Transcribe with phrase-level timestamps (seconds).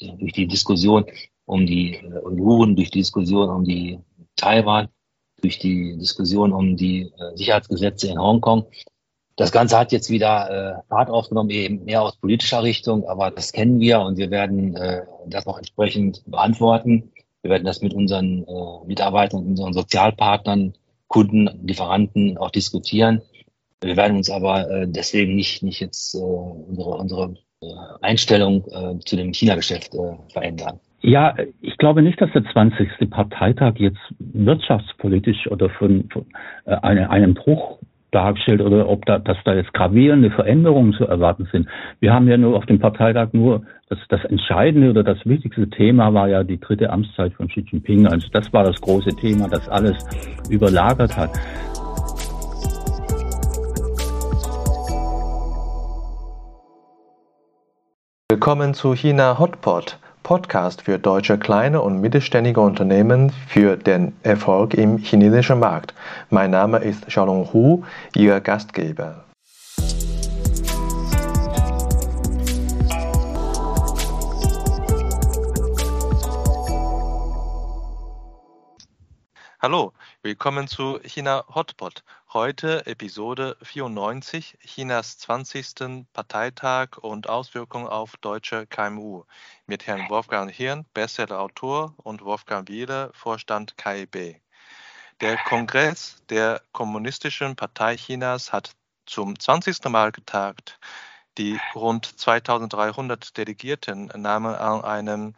[0.00, 1.04] durch die Diskussion
[1.44, 3.98] um die äh, Uiguren, durch die Diskussion um die
[4.36, 4.88] Taiwan,
[5.40, 8.66] durch die Diskussion um die äh, Sicherheitsgesetze in Hongkong.
[9.36, 13.52] Das Ganze hat jetzt wieder äh, Fahrt aufgenommen, eben mehr aus politischer Richtung, aber das
[13.52, 17.12] kennen wir und wir werden äh, das auch entsprechend beantworten.
[17.42, 20.74] Wir werden das mit unseren äh, Mitarbeitern, unseren Sozialpartnern,
[21.06, 23.22] Kunden, Lieferanten auch diskutieren.
[23.80, 27.34] Wir werden uns aber äh, deswegen nicht, nicht jetzt äh, unsere, unsere
[28.02, 30.78] Einstellung äh, zu dem China-Geschäft äh, verändern.
[31.00, 33.10] Ja, ich glaube nicht, dass der 20.
[33.10, 36.26] Parteitag jetzt wirtschaftspolitisch oder von, von
[36.66, 37.78] äh, eine, einen Bruch
[38.10, 41.68] dargestellt oder ob da, dass da jetzt gravierende Veränderungen zu erwarten sind.
[42.00, 46.14] Wir haben ja nur auf dem Parteitag nur das, das entscheidende oder das wichtigste Thema
[46.14, 48.06] war ja die dritte Amtszeit von Xi Jinping.
[48.06, 49.96] Also das war das große Thema, das alles
[50.48, 51.30] überlagert hat.
[58.30, 64.98] Willkommen zu China Hotpot, Podcast für deutsche kleine und mittelständige Unternehmen für den Erfolg im
[64.98, 65.94] chinesischen Markt.
[66.28, 69.24] Mein Name ist Xiaolong Hu, Ihr Gastgeber.
[79.60, 82.02] Hallo, willkommen zu China Hotpot.
[82.32, 86.06] Heute Episode 94, Chinas 20.
[86.12, 89.24] Parteitag und Auswirkungen auf deutsche KMU
[89.66, 94.40] mit Herrn Wolfgang Hirn, Bestseller-Autor und Wolfgang Wieler, Vorstand KIB.
[95.20, 98.72] Der Kongress der Kommunistischen Partei Chinas hat
[99.06, 99.84] zum 20.
[99.84, 100.80] Mal getagt.
[101.38, 105.34] Die rund 2300 Delegierten nahmen an einem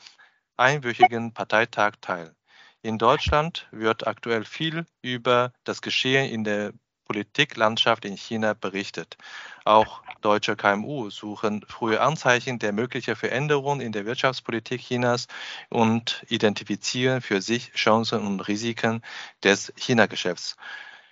[0.56, 2.34] einwöchigen Parteitag teil.
[2.82, 6.72] In Deutschland wird aktuell viel über das Geschehen in der
[7.04, 9.18] Politiklandschaft in China berichtet.
[9.64, 15.26] Auch deutsche KMU suchen frühe Anzeichen der möglichen Veränderungen in der Wirtschaftspolitik Chinas
[15.68, 19.02] und identifizieren für sich Chancen und Risiken
[19.42, 20.56] des China-Geschäfts.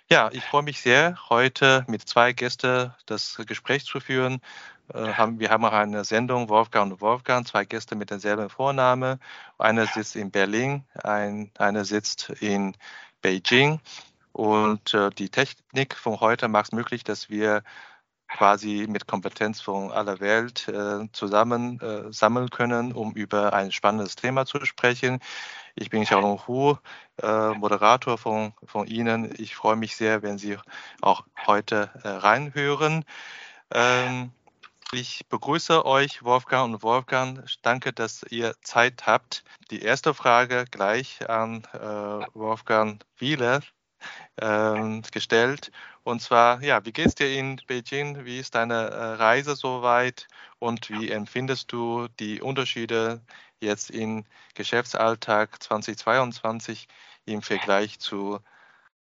[0.09, 4.41] Ja, ich freue mich sehr, heute mit zwei Gästen das Gespräch zu führen.
[4.93, 9.19] Äh, haben, wir haben auch eine Sendung, Wolfgang und Wolfgang, zwei Gäste mit demselben Vorname.
[9.57, 12.75] Einer sitzt in Berlin, ein, einer sitzt in
[13.21, 13.79] Beijing.
[14.31, 17.63] Und äh, die Technik von heute macht es möglich, dass wir
[18.29, 24.15] quasi mit Kompetenz von aller Welt äh, zusammen äh, sammeln können, um über ein spannendes
[24.15, 25.19] Thema zu sprechen.
[25.75, 26.75] Ich bin Xiaolong Hu,
[27.21, 29.33] äh, Moderator von, von Ihnen.
[29.37, 30.57] Ich freue mich sehr, wenn Sie
[31.01, 33.03] auch heute äh, reinhören.
[33.71, 34.31] Ähm,
[34.91, 37.45] ich begrüße euch, Wolfgang und Wolfgang.
[37.61, 39.43] Danke, dass ihr Zeit habt.
[39.71, 41.79] Die erste Frage gleich an äh,
[42.33, 43.61] Wolfgang Wieler
[44.37, 45.71] äh, gestellt.
[46.03, 48.25] Und zwar, ja, wie geht's dir in Beijing?
[48.25, 50.27] Wie ist deine äh, Reise soweit?
[50.59, 53.21] Und wie empfindest du die Unterschiede
[53.59, 54.25] jetzt im
[54.55, 56.87] Geschäftsalltag 2022
[57.25, 58.39] im Vergleich zu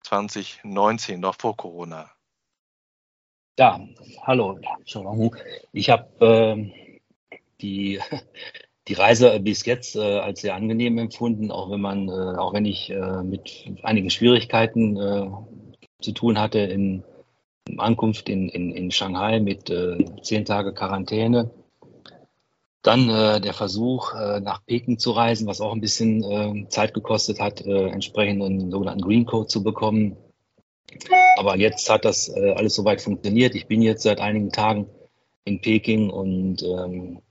[0.04, 2.12] 2019, noch vor Corona?
[3.60, 3.82] Ja,
[4.22, 4.60] hallo,
[5.74, 6.72] ich habe äh,
[7.62, 8.00] die,
[8.88, 12.66] die Reise bis jetzt äh, als sehr angenehm empfunden, auch wenn man, äh, auch wenn
[12.66, 15.30] ich äh, mit einigen Schwierigkeiten äh,
[16.02, 17.04] zu tun hatte in
[17.78, 21.52] Ankunft in, in, in Shanghai mit äh, zehn Tage Quarantäne.
[22.84, 23.10] Dann
[23.44, 29.04] der Versuch, nach Peking zu reisen, was auch ein bisschen Zeit gekostet hat, entsprechenden sogenannten
[29.04, 30.18] Green Code zu bekommen
[31.38, 33.56] aber jetzt hat das äh, alles soweit funktioniert.
[33.56, 34.88] Ich bin jetzt seit einigen Tagen
[35.46, 37.22] in Peking und ähm,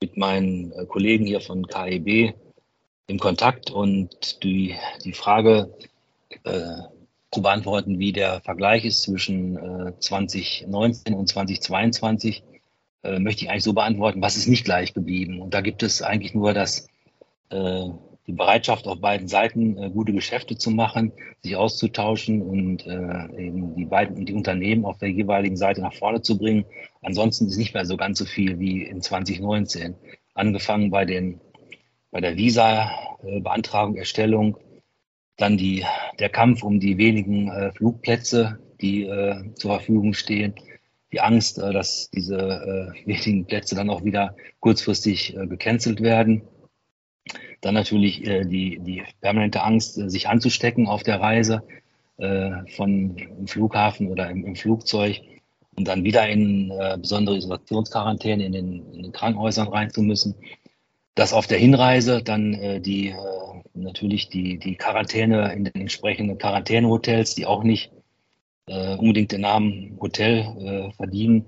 [0.00, 2.34] mit meinen äh, Kollegen hier von KEB
[3.06, 5.74] im Kontakt und die, die Frage
[6.44, 6.82] äh,
[7.30, 12.44] zu beantworten, wie der Vergleich ist zwischen äh, 2019 und 2022,
[13.02, 15.40] äh, möchte ich eigentlich so beantworten, was ist nicht gleich geblieben.
[15.40, 16.88] Und da gibt es eigentlich nur das
[17.50, 17.88] äh,
[18.26, 21.12] die Bereitschaft auf beiden Seiten, äh, gute Geschäfte zu machen,
[21.42, 26.22] sich auszutauschen und äh, eben die beiden die Unternehmen auf der jeweiligen Seite nach vorne
[26.22, 26.64] zu bringen.
[27.02, 29.94] Ansonsten ist nicht mehr so ganz so viel wie in 2019.
[30.34, 31.40] Angefangen bei den
[32.10, 34.56] bei der Visa-Beantragung, Erstellung,
[35.36, 35.84] dann die,
[36.20, 40.54] der Kampf um die wenigen äh, Flugplätze, die äh, zur Verfügung stehen,
[41.12, 46.42] die Angst, äh, dass diese äh, wenigen Plätze dann auch wieder kurzfristig äh, gecancelt werden
[47.64, 51.62] dann natürlich äh, die, die permanente Angst, äh, sich anzustecken auf der Reise
[52.18, 55.20] äh, von im Flughafen oder im, im Flugzeug
[55.76, 60.34] und dann wieder in äh, besondere Isolationsquarantäne in den, in den Krankenhäusern rein zu müssen.
[61.14, 63.14] Das auf der Hinreise dann äh, die äh,
[63.74, 67.92] natürlich die, die Quarantäne in den entsprechenden Quarantänehotels, die auch nicht
[68.66, 71.46] äh, unbedingt den Namen Hotel äh, verdienen.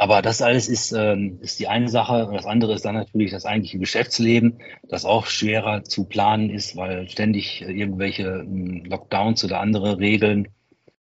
[0.00, 2.24] Aber das alles ist, ähm, ist die eine Sache.
[2.24, 4.58] Und das andere ist dann natürlich das eigentliche Geschäftsleben,
[4.88, 10.48] das auch schwerer zu planen ist, weil ständig irgendwelche ähm, Lockdowns oder andere Regeln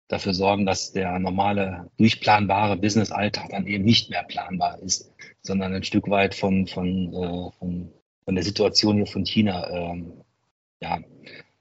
[0.06, 5.12] dafür sorgen, dass der normale, durchplanbare Business-Alltag dann eben nicht mehr planbar ist,
[5.42, 7.92] sondern ein Stück weit von, von, äh, von,
[8.24, 10.12] von der Situation hier von China ähm,
[10.80, 11.00] ja,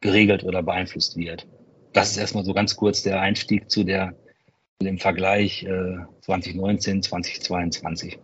[0.02, 1.48] geregelt oder beeinflusst wird.
[1.94, 4.14] Das ist erstmal so ganz kurz der Einstieg zu der
[4.82, 8.20] dem Vergleich äh, 2019, 2022.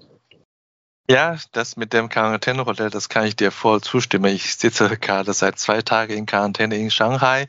[1.12, 4.32] Ja, das mit dem Quarantänehotel, das kann ich dir voll zustimmen.
[4.34, 7.48] Ich sitze gerade seit zwei Tagen in Quarantäne in Shanghai.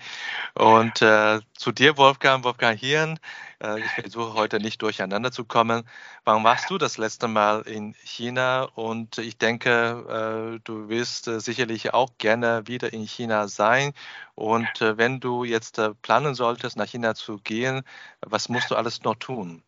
[0.55, 3.19] Und äh, zu dir, Wolfgang, Wolfgang Hirn,
[3.62, 5.85] äh, ich versuche heute nicht durcheinander zu kommen.
[6.25, 8.62] Wann warst du das letzte Mal in China?
[8.77, 13.93] Und ich denke, äh, du wirst äh, sicherlich auch gerne wieder in China sein.
[14.35, 17.83] Und wenn du jetzt planen solltest, nach China zu gehen,
[18.23, 19.63] was musst du alles noch tun?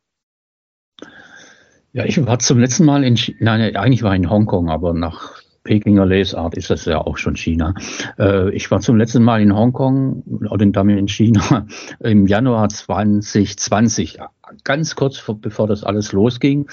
[1.94, 4.94] Ja, ich war zum letzten Mal in China, nein, eigentlich war ich in Hongkong, aber
[4.94, 7.75] nach Pekinger Lesart ist das ja auch schon China.
[8.19, 11.67] Äh, ich war zum letzten Mal in Hongkong oder damit in China
[12.00, 14.19] im Januar 2020,
[14.65, 16.67] ganz kurz bevor das alles losging.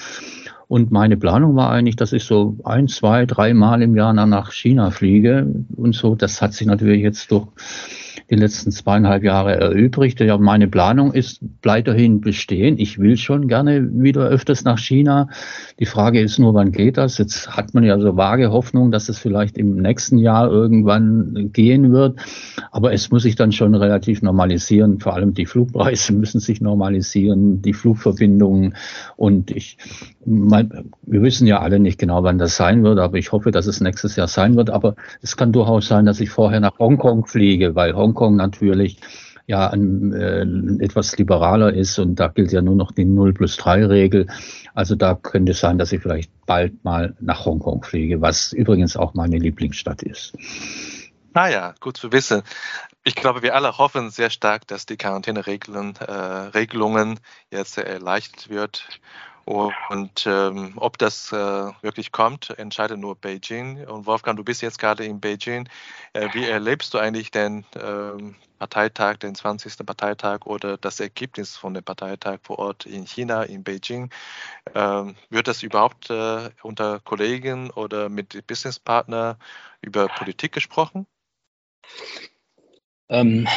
[0.68, 4.52] Und meine Planung war eigentlich, dass ich so ein, zwei, drei Mal im Jahr nach
[4.52, 6.14] China fliege und so.
[6.14, 7.48] Das hat sich natürlich jetzt durch
[8.30, 10.20] die letzten zweieinhalb Jahre erübrigt.
[10.20, 12.78] Ja, meine Planung ist weiterhin bestehen.
[12.78, 15.28] Ich will schon gerne wieder öfters nach China.
[15.80, 17.18] Die Frage ist nur, wann geht das?
[17.18, 21.92] Jetzt hat man ja so vage Hoffnung, dass es vielleicht im nächsten Jahr irgendwann gehen
[21.92, 22.20] wird.
[22.70, 25.00] Aber es muss sich dann schon relativ normalisieren.
[25.00, 28.76] Vor allem die Flugpreise müssen sich normalisieren, die Flugverbindungen.
[29.16, 29.76] Und ich,
[30.24, 33.66] mein, wir wissen ja alle nicht genau, wann das sein wird, aber ich hoffe, dass
[33.66, 34.70] es nächstes Jahr sein wird.
[34.70, 38.98] Aber es kann durchaus sein, dass ich vorher nach Hongkong fliege, weil Hongkong natürlich
[39.46, 40.42] ja ein, äh,
[40.84, 44.28] etwas liberaler ist und da gilt ja nur noch die 0 plus 3 Regel.
[44.74, 48.96] Also da könnte es sein, dass ich vielleicht bald mal nach Hongkong fliege, was übrigens
[48.96, 50.34] auch meine Lieblingsstadt ist.
[51.34, 52.42] Naja, gut zu wissen.
[53.02, 59.00] Ich glaube, wir alle hoffen sehr stark, dass die Quarantäneregelungen äh, jetzt erleichtert wird
[59.50, 61.36] und ähm, ob das äh,
[61.82, 63.84] wirklich kommt, entscheidet nur Beijing.
[63.84, 65.68] Und Wolfgang, du bist jetzt gerade in Beijing.
[66.12, 69.84] Äh, wie erlebst du eigentlich den ähm, Parteitag, den 20.
[69.84, 74.10] Parteitag oder das Ergebnis von dem Parteitag vor Ort in China, in Beijing?
[74.72, 79.36] Ähm, wird das überhaupt äh, unter Kollegen oder mit Businesspartner
[79.82, 81.08] über Politik gesprochen?
[83.08, 83.48] Ähm,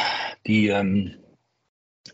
[0.44, 1.22] die, ähm,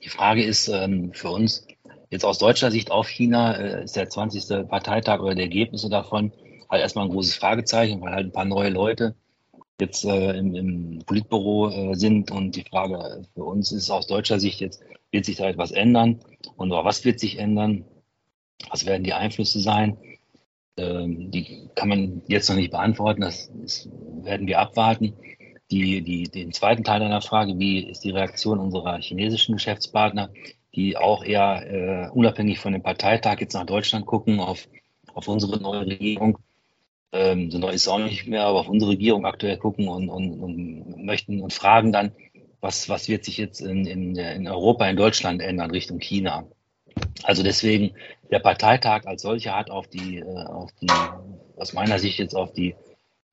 [0.05, 1.67] die Frage ist ähm, für uns,
[2.11, 4.69] Jetzt aus deutscher Sicht auf China äh, ist der 20.
[4.69, 6.33] Parteitag oder die Ergebnisse davon
[6.69, 9.15] halt erstmal ein großes Fragezeichen, weil halt ein paar neue Leute
[9.81, 14.39] jetzt äh, im, im Politbüro äh, sind und die Frage für uns ist aus deutscher
[14.41, 16.21] Sicht jetzt, wird sich da etwas ändern
[16.57, 17.85] und was wird sich ändern?
[18.69, 19.97] Was werden die Einflüsse sein?
[20.77, 23.89] Ähm, die kann man jetzt noch nicht beantworten, das, das
[24.23, 25.15] werden wir abwarten.
[25.71, 30.31] Die, die, den zweiten Teil deiner Frage, wie ist die Reaktion unserer chinesischen Geschäftspartner?
[30.75, 34.69] Die auch eher äh, unabhängig von dem Parteitag jetzt nach Deutschland gucken, auf,
[35.15, 36.39] auf unsere neue Regierung.
[37.13, 40.09] Ähm, so neu ist es auch nicht mehr, aber auf unsere Regierung aktuell gucken und,
[40.09, 42.13] und, und möchten und fragen dann,
[42.61, 46.47] was, was wird sich jetzt in, in, in Europa, in Deutschland ändern Richtung China.
[47.23, 47.93] Also deswegen,
[48.31, 50.91] der Parteitag als solcher hat auf die, äh, auf die,
[51.57, 52.77] aus meiner Sicht jetzt auf die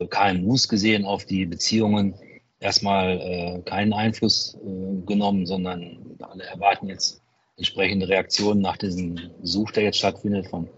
[0.09, 2.15] KMUs gesehen, auf die Beziehungen
[2.59, 7.21] erstmal äh, keinen Einfluss äh, genommen, sondern alle erwarten jetzt
[7.57, 10.69] entsprechende Reaktionen nach diesem Besuch, der jetzt stattfindet von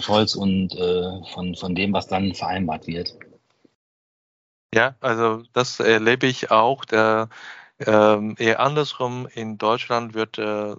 [0.00, 3.16] Scholz und äh, von, von dem, was dann vereinbart wird.
[4.74, 6.84] Ja, also das erlebe ich auch.
[6.84, 7.28] Der,
[7.86, 10.76] ähm, eher andersrum, in Deutschland wird äh,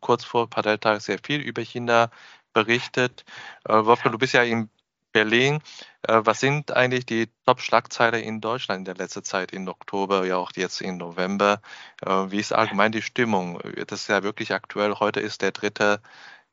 [0.00, 2.10] kurz vor Parteitag sehr viel über China
[2.52, 3.24] berichtet.
[3.64, 4.68] Äh, Wolfgang, du bist ja in
[5.12, 5.60] Berlin.
[6.02, 10.36] Äh, was sind eigentlich die Top-Schlagzeilen in Deutschland in der letzten Zeit, im Oktober, ja
[10.36, 11.60] auch jetzt im November?
[12.02, 13.60] Äh, wie ist allgemein die Stimmung?
[13.86, 14.94] Das ist ja wirklich aktuell.
[15.00, 15.98] Heute ist der 3.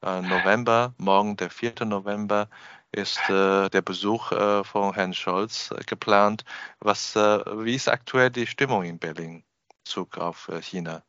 [0.04, 1.86] Äh, November, morgen der 4.
[1.86, 2.50] November
[2.92, 6.46] ist der Besuch von Herrn Scholz geplant.
[6.80, 9.44] Was, wie ist aktuell die Stimmung in Berlin?
[9.84, 11.07] Bezug auf China?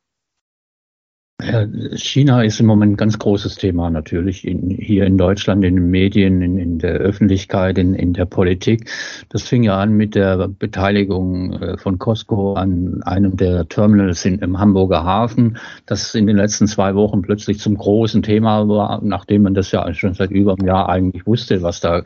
[1.95, 5.89] China ist im Moment ein ganz großes Thema natürlich in, hier in Deutschland, in den
[5.89, 8.91] Medien, in, in der Öffentlichkeit, in, in, der Politik.
[9.29, 14.39] Das fing ja an mit der Beteiligung äh, von Costco an einem der Terminals in,
[14.39, 19.43] im Hamburger Hafen, das in den letzten zwei Wochen plötzlich zum großen Thema war, nachdem
[19.43, 22.03] man das ja schon seit über einem Jahr eigentlich wusste, was da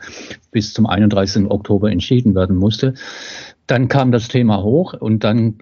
[0.52, 1.50] bis zum 31.
[1.50, 2.94] Oktober entschieden werden musste.
[3.66, 5.58] Dann kam das Thema hoch und dann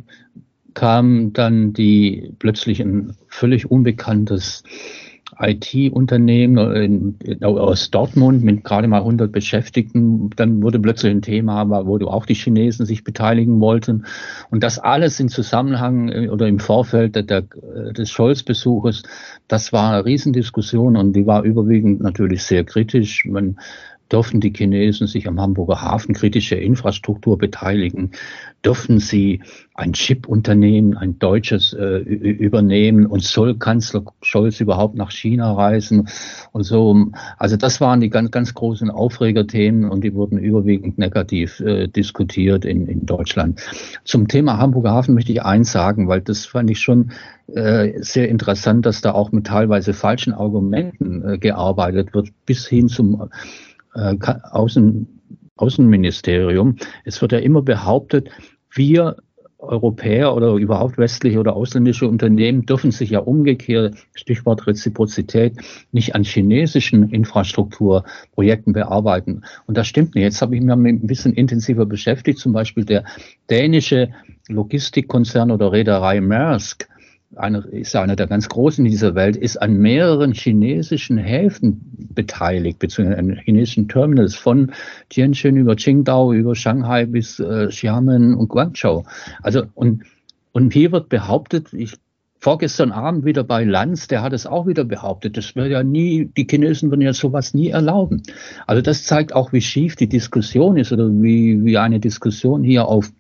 [0.75, 4.63] kam dann die plötzlich ein völlig unbekanntes
[5.39, 10.31] IT-Unternehmen aus Dortmund mit gerade mal 100 Beschäftigten.
[10.37, 14.05] Dann wurde plötzlich ein Thema, wo auch die Chinesen sich beteiligen wollten.
[14.51, 19.05] Und das alles im Zusammenhang äh, oder im Vorfeld der, der, des Scholz-Besuches,
[19.49, 23.25] das war eine Riesendiskussion und die war überwiegend natürlich sehr kritisch.
[23.25, 23.57] Man,
[24.13, 28.11] Dürfen die Chinesen sich am Hamburger Hafen kritische Infrastruktur beteiligen?
[28.63, 29.41] Dürfen sie
[29.75, 33.07] ein Chip-Unternehmen, ein deutsches, äh, übernehmen?
[33.07, 36.09] Und soll Kanzler Scholz überhaupt nach China reisen?
[36.53, 37.07] Und so.
[37.39, 42.67] Also das waren die ganz, ganz großen Aufregerthemen und die wurden überwiegend negativ äh, diskutiert
[42.67, 43.61] in, in Deutschland.
[44.05, 47.13] Zum Thema Hamburger Hafen möchte ich eins sagen, weil das fand ich schon
[47.47, 52.89] äh, sehr interessant, dass da auch mit teilweise falschen Argumenten äh, gearbeitet wird, bis hin
[52.89, 53.31] zum
[53.95, 54.17] äh,
[54.51, 55.21] Außen,
[55.57, 56.77] Außenministerium.
[57.05, 58.31] Es wird ja immer behauptet,
[58.71, 59.17] wir
[59.63, 65.57] Europäer oder überhaupt westliche oder ausländische Unternehmen dürfen sich ja umgekehrt, Stichwort Reziprozität,
[65.93, 69.43] nicht an chinesischen Infrastrukturprojekten bearbeiten.
[69.67, 70.25] Und das stimmt nicht.
[70.25, 72.39] Jetzt habe ich mich ein bisschen intensiver beschäftigt.
[72.39, 73.05] Zum Beispiel der
[73.49, 74.11] dänische
[74.49, 76.89] Logistikkonzern oder Reederei Maersk
[77.37, 81.81] einer, ist einer der ganz großen in dieser Welt, ist an mehreren chinesischen Häfen
[82.15, 84.73] beteiligt, beziehungsweise an chinesischen Terminals von
[85.09, 89.05] Tianjin über Qingdao, über Shanghai bis äh, Xiamen und Guangzhou.
[89.43, 90.05] Also, und,
[90.53, 91.97] und hier wird behauptet, ich
[92.43, 96.29] vorgestern Abend wieder bei Lanz, der hat es auch wieder behauptet, das wird ja nie,
[96.37, 98.25] die Chinesen würden ja sowas nie erlauben.
[98.67, 102.89] Also das zeigt auch, wie schief die Diskussion ist oder wie, wie eine Diskussion hier
[102.89, 103.13] auf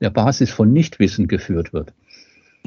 [0.00, 1.94] der Basis von Nichtwissen geführt wird.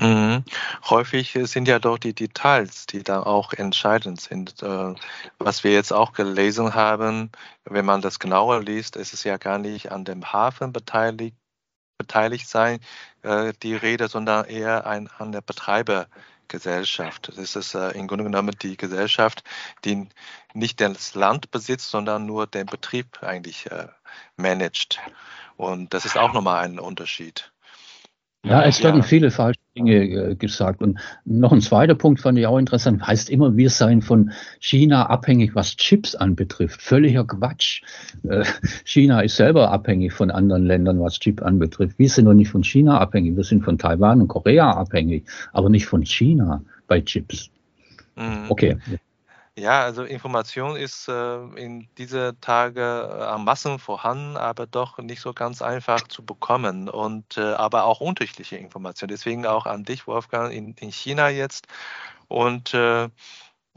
[0.02, 0.44] Mhm.
[0.90, 4.64] Häufig sind ja doch die Details, die da auch entscheidend sind.
[4.64, 4.96] Äh,
[5.38, 7.32] was wir jetzt auch gelesen haben,
[7.66, 11.38] wenn man das genauer liest, ist es ja gar nicht an dem Hafen beteiligt,
[12.00, 12.80] beteiligt sein,
[13.22, 17.32] äh, die Rede, sondern eher ein, an der Betreibergesellschaft.
[17.38, 19.44] Das ist äh, im Grunde genommen die Gesellschaft,
[19.86, 20.10] die
[20.56, 23.70] nicht das Land besitzt, sondern nur den Betrieb eigentlich
[24.36, 25.00] managt.
[25.58, 27.51] Und das ist auch nochmal ein Unterschied.
[28.44, 29.04] Ja, es werden ja.
[29.04, 30.82] viele falsche Dinge äh, gesagt.
[30.82, 33.06] Und noch ein zweiter Punkt fand ich auch interessant.
[33.06, 36.82] Heißt immer, wir seien von China abhängig, was Chips anbetrifft.
[36.82, 37.84] Völliger Quatsch.
[38.24, 38.44] Äh,
[38.84, 42.00] China ist selber abhängig von anderen Ländern, was Chip anbetrifft.
[42.00, 43.36] Wir sind doch nicht von China abhängig.
[43.36, 47.52] Wir sind von Taiwan und Korea abhängig, aber nicht von China bei Chips.
[48.16, 48.46] Mhm.
[48.50, 48.78] Okay.
[49.58, 55.20] Ja, also Information ist äh, in diese Tage äh, am Massen vorhanden, aber doch nicht
[55.22, 59.10] so ganz einfach zu bekommen und äh, aber auch unterschiedliche Informationen.
[59.10, 61.68] Deswegen auch an dich, Wolfgang, in, in China jetzt
[62.30, 63.10] und äh,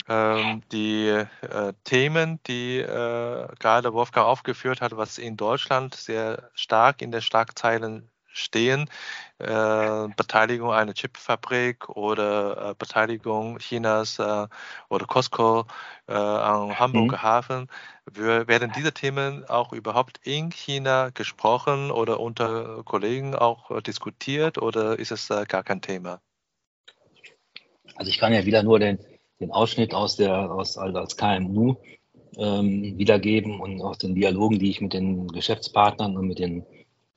[0.09, 7.03] ähm, die äh, Themen, die äh, gerade Wolfgang aufgeführt hat, was in Deutschland sehr stark
[7.03, 8.91] in den Schlagzeilen stehen,
[9.39, 14.47] äh, Beteiligung einer Chipfabrik oder äh, Beteiligung Chinas äh,
[14.89, 15.67] oder Costco
[16.07, 17.23] äh, am Hamburger mhm.
[17.23, 17.69] Hafen.
[18.07, 24.99] werden diese Themen auch überhaupt in China gesprochen oder unter Kollegen auch äh, diskutiert oder
[24.99, 26.21] ist es gar kein Thema?
[27.97, 28.99] Also ich kann ja wieder nur den,
[29.41, 31.77] den Ausschnitt aus der aus also als KMU
[32.37, 36.65] ähm, wiedergeben und aus den Dialogen, die ich mit den Geschäftspartnern und mit den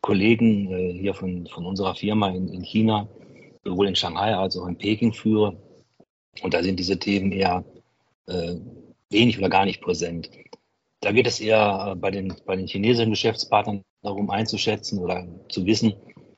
[0.08, 3.10] Kollegen äh, hier von, von unserer Firma in, in China,
[3.66, 5.58] sowohl in Shanghai als auch in Peking führe.
[6.44, 7.66] Und da sind diese Themen eher
[8.28, 8.56] äh,
[9.10, 10.30] wenig oder gar nicht präsent.
[11.02, 15.66] Da geht es eher äh, bei den, bei den chinesischen Geschäftspartnern darum einzuschätzen oder zu
[15.66, 15.94] wissen,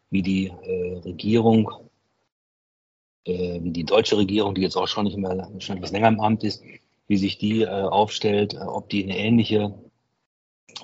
[0.10, 1.70] wie die äh, Regierung,
[3.26, 6.22] äh, wie die deutsche Regierung, die jetzt auch schon nicht mehr schon etwas länger im
[6.22, 6.64] Amt ist,
[7.06, 9.76] wie sich die äh, aufstellt, ob die eine ähnliche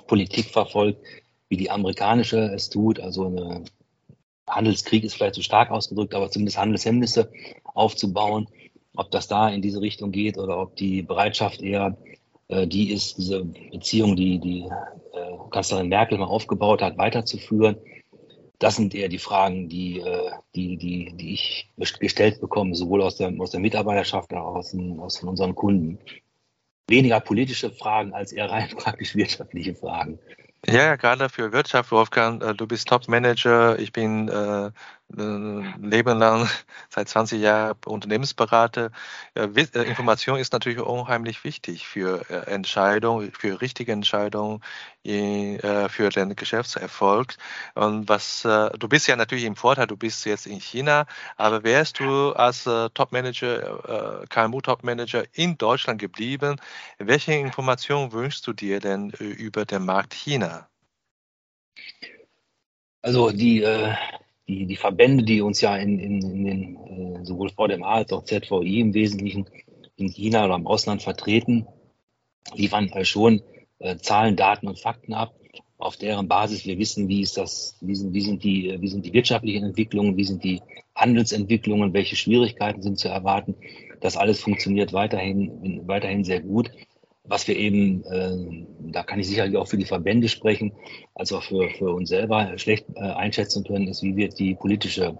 [0.06, 1.04] Politik verfolgt,
[1.48, 3.00] wie die amerikanische es tut.
[3.00, 3.64] Also eine
[4.48, 7.30] Handelskrieg ist vielleicht zu stark ausgedrückt, aber zumindest Handelshemmnisse
[7.64, 8.48] aufzubauen.
[8.96, 11.96] Ob das da in diese Richtung geht oder ob die Bereitschaft eher
[12.48, 17.76] äh, die ist, diese Beziehung, die die äh, Kanzlerin Merkel mal aufgebaut hat, weiterzuführen.
[18.58, 23.16] Das sind eher die Fragen, die, äh, die, die, die ich gestellt bekomme, sowohl aus
[23.16, 25.98] der, aus der Mitarbeiterschaft als auch aus, den, aus unseren Kunden.
[26.88, 30.18] Weniger politische Fragen als eher rein praktisch wirtschaftliche Fragen.
[30.64, 34.70] Ja, gerade für Wirtschaft, Wolfgang, äh, du bist Top-Manager, ich bin äh,
[35.08, 36.48] Leben lang
[36.90, 38.90] seit 20 Jahren Unternehmensberater.
[39.34, 39.48] Äh,
[39.84, 44.60] Information ist natürlich unheimlich wichtig für Entscheidungen, für richtige Entscheidungen,
[45.04, 47.36] für den Geschäftserfolg.
[47.74, 52.00] Und was du bist ja natürlich im Vorteil, du bist jetzt in China, aber wärst
[52.00, 56.56] du als Top-Manager, KMU-Top-Manager in Deutschland geblieben,
[56.98, 60.68] welche Informationen wünschst du dir denn über den Markt China?
[63.02, 63.94] Also die äh,
[64.48, 68.24] die, die Verbände, die uns ja in, in, in den, äh, sowohl VDMA als auch
[68.24, 69.46] ZVI im Wesentlichen
[69.96, 71.66] in China oder im Ausland vertreten,
[72.54, 73.42] liefern schon
[73.78, 75.34] äh, Zahlen, Daten und Fakten ab,
[75.78, 79.04] auf deren Basis wir wissen, wie ist das, wie sind, wie sind die, wie sind
[79.04, 80.62] die wirtschaftlichen Entwicklungen, wie sind die
[80.94, 83.54] Handelsentwicklungen, welche Schwierigkeiten sind zu erwarten.
[84.00, 86.70] Das alles funktioniert weiterhin, weiterhin sehr gut.
[87.28, 90.72] Was wir eben, äh, da kann ich sicherlich auch für die Verbände sprechen,
[91.14, 95.18] als auch für, für uns selber schlecht äh, einschätzen können, ist, wie wird die politische,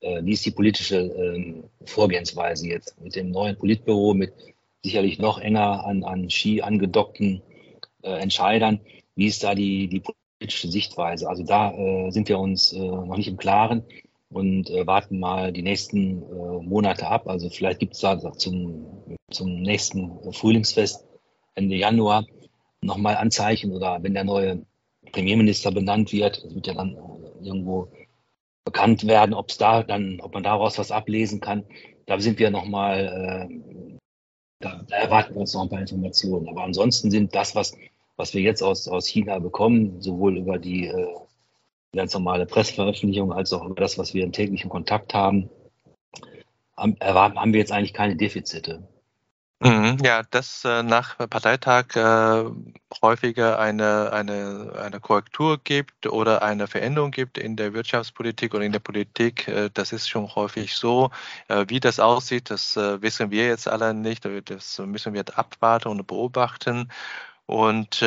[0.00, 4.32] äh, wie ist die politische äh, Vorgehensweise jetzt mit dem neuen Politbüro, mit
[4.82, 7.42] sicherlich noch enger an, an Ski angedockten
[8.02, 8.80] äh, Entscheidern.
[9.14, 10.02] Wie ist da die, die
[10.38, 11.28] politische Sichtweise?
[11.28, 13.84] Also da äh, sind wir uns äh, noch nicht im Klaren
[14.30, 17.28] und äh, warten mal die nächsten äh, Monate ab.
[17.28, 18.86] Also vielleicht gibt es da zum,
[19.30, 21.07] zum nächsten Frühlingsfest
[21.58, 22.26] Ende Januar
[22.80, 24.62] nochmal Anzeichen oder wenn der neue
[25.12, 27.88] Premierminister benannt wird, das wird ja dann äh, irgendwo
[28.64, 31.64] bekannt werden, ob es da dann, ob man daraus was ablesen kann.
[32.06, 33.98] Da sind wir nochmal, äh,
[34.60, 36.48] da, da erwarten wir uns noch ein paar Informationen.
[36.48, 37.76] Aber ansonsten sind das, was,
[38.16, 41.06] was wir jetzt aus, aus China bekommen, sowohl über die äh,
[41.94, 45.48] ganz normale Presseveröffentlichung als auch über das, was wir im täglichen Kontakt haben,
[46.76, 48.86] haben, erwarten, haben wir jetzt eigentlich keine Defizite.
[49.60, 52.44] Mhm, ja, dass äh, nach Parteitag äh,
[53.02, 58.70] häufiger eine, eine, eine Korrektur gibt oder eine Veränderung gibt in der Wirtschaftspolitik und in
[58.70, 61.10] der Politik, äh, das ist schon häufig so.
[61.48, 64.24] Äh, wie das aussieht, das wissen wir jetzt alle nicht.
[64.44, 66.92] Das müssen wir abwarten und beobachten.
[67.46, 68.02] Und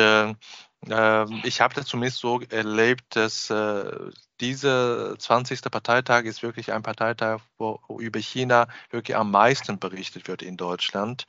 [1.44, 4.10] ich habe das zumindest so erlebt, dass äh,
[4.40, 5.62] dieser 20.
[5.70, 11.26] Parteitag ist wirklich ein Parteitag, wo über China wirklich am meisten berichtet wird in Deutschland.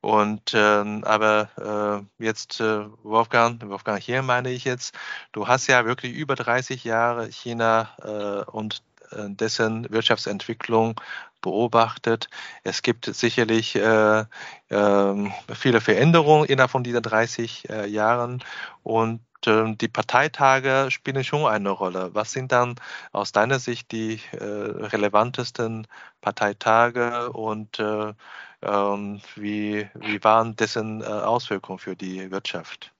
[0.00, 4.94] Und ähm, aber äh, jetzt äh, Wolfgang, Wolfgang hier meine ich jetzt,
[5.32, 8.82] du hast ja wirklich über 30 Jahre China äh, und
[9.28, 11.00] dessen Wirtschaftsentwicklung
[11.44, 12.28] beobachtet.
[12.62, 14.24] Es gibt sicherlich äh,
[14.68, 18.42] äh, viele Veränderungen innerhalb von diesen 30 äh, Jahren
[18.82, 22.10] und ähm, die Parteitage spielen schon eine Rolle.
[22.14, 22.76] Was sind dann
[23.12, 25.86] aus deiner Sicht die äh, relevantesten
[26.22, 28.14] Parteitage und äh,
[28.62, 32.92] ähm, wie, wie waren dessen äh, Auswirkungen für die Wirtschaft?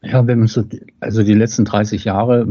[0.00, 0.64] Ja, wenn man so,
[1.00, 2.46] also die letzten 30 Jahre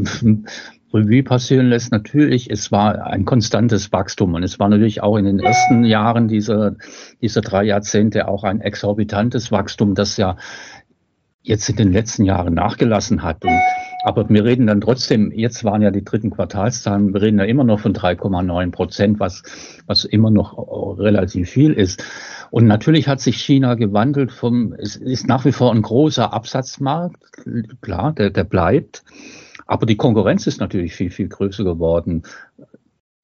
[0.93, 5.25] Revue passieren lässt, natürlich, es war ein konstantes Wachstum und es war natürlich auch in
[5.25, 6.75] den ersten Jahren dieser,
[7.21, 10.38] dieser drei Jahrzehnte auch ein exorbitantes Wachstum, das ja
[11.41, 13.43] jetzt in den letzten Jahren nachgelassen hat.
[13.43, 13.60] Und,
[14.06, 17.63] aber wir reden dann trotzdem, jetzt waren ja die dritten Quartalszahlen, wir reden ja immer
[17.63, 19.43] noch von 3,9 Prozent, was,
[19.86, 20.58] was immer noch
[20.99, 22.03] relativ viel ist.
[22.49, 27.17] Und natürlich hat sich China gewandelt vom, es ist nach wie vor ein großer Absatzmarkt,
[27.82, 29.03] klar, der, der bleibt.
[29.65, 32.23] Aber die Konkurrenz ist natürlich viel, viel größer geworden.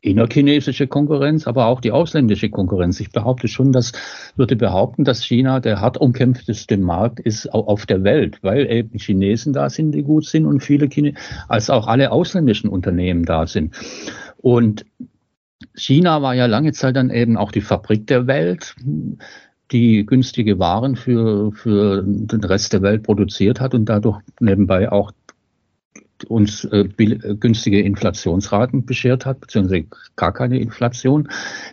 [0.02, 3.02] Innerchinesische Konkurrenz, aber auch die ausländische Konkurrenz.
[3.02, 3.92] Ich behaupte schon, dass
[4.38, 9.52] würde behaupten, dass China der hart umkämpfteste Markt ist auf der Welt, weil eben Chinesen
[9.52, 11.16] da sind, die gut sind und viele Chine
[11.50, 13.76] als auch alle ausländischen Unternehmen da sind.
[14.38, 14.86] Und
[15.76, 18.76] China war ja lange Zeit dann eben auch die Fabrik der Welt
[19.72, 25.12] die günstige Waren für, für den Rest der Welt produziert hat und dadurch nebenbei auch
[26.26, 26.86] uns äh,
[27.40, 31.30] günstige Inflationsraten beschert hat, beziehungsweise gar keine Inflation.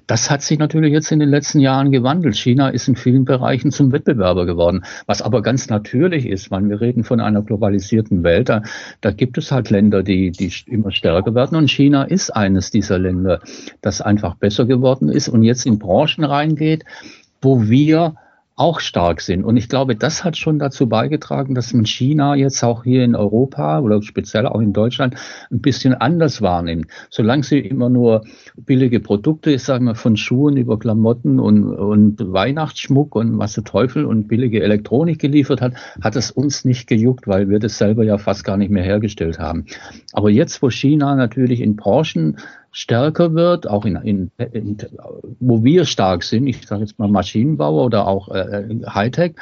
[0.06, 2.36] Das hat sich natürlich jetzt in den letzten Jahren gewandelt.
[2.36, 6.80] China ist in vielen Bereichen zum Wettbewerber geworden, was aber ganz natürlich ist, weil wir
[6.80, 8.48] reden von einer globalisierten Welt.
[8.48, 8.62] Da,
[9.00, 12.98] da gibt es halt Länder, die, die immer stärker werden und China ist eines dieser
[12.98, 13.40] Länder,
[13.80, 16.84] das einfach besser geworden ist und jetzt in Branchen reingeht,
[17.40, 18.14] wo wir
[18.56, 19.44] auch stark sind.
[19.44, 23.14] Und ich glaube, das hat schon dazu beigetragen, dass man China jetzt auch hier in
[23.14, 25.14] Europa oder speziell auch in Deutschland
[25.50, 26.86] ein bisschen anders wahrnimmt.
[27.10, 28.24] Solange sie immer nur
[28.56, 33.64] billige Produkte, ich sage mal, von Schuhen über Klamotten und, und Weihnachtsschmuck und was der
[33.64, 38.04] Teufel und billige Elektronik geliefert hat, hat es uns nicht gejuckt, weil wir das selber
[38.04, 39.66] ja fast gar nicht mehr hergestellt haben.
[40.14, 42.38] Aber jetzt, wo China natürlich in Branchen
[42.76, 44.76] stärker wird, auch in, in, in
[45.40, 49.34] wo wir stark sind, ich sage jetzt mal Maschinenbauer oder auch äh, Hightech,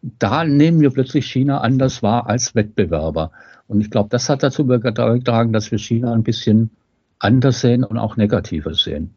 [0.00, 3.32] da nehmen wir plötzlich China anders wahr als Wettbewerber.
[3.66, 6.70] Und ich glaube, das hat dazu beigetragen, dass wir China ein bisschen
[7.18, 9.12] anders sehen und auch negativer sehen.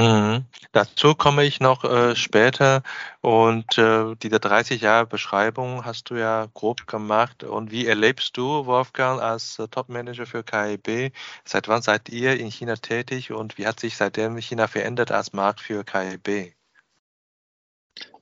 [0.00, 0.46] Mhm.
[0.72, 2.82] Dazu komme ich noch äh, später
[3.20, 7.44] und äh, diese 30 Jahre Beschreibung hast du ja grob gemacht.
[7.44, 11.12] Und wie erlebst du, Wolfgang, als äh, Topmanager für KIB?
[11.44, 15.34] Seit wann seid ihr in China tätig und wie hat sich seitdem China verändert als
[15.34, 16.54] Markt für KIB?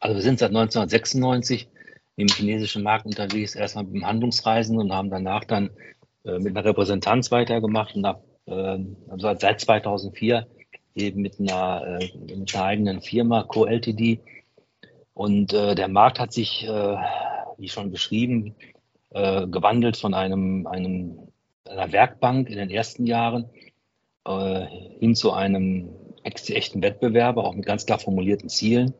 [0.01, 1.69] Also wir sind seit 1996
[2.17, 5.71] im chinesischen Markt unterwegs, erstmal mit dem Handlungsreisen und haben danach dann
[6.25, 10.49] äh, mit einer Repräsentanz weitergemacht und ab, äh, also seit 2004
[10.98, 14.20] eben mit einer, äh, mit einer eigenen Firma, Co-LTD.
[15.14, 16.96] Und äh, der Markt hat sich, äh,
[17.56, 18.54] wie schon beschrieben,
[19.11, 21.18] äh, gewandelt von einem, einem,
[21.68, 23.50] einer Werkbank in den ersten Jahren
[24.26, 24.66] äh,
[25.00, 25.90] hin zu einem
[26.22, 28.92] echten Wettbewerber, auch mit ganz klar formulierten Zielen,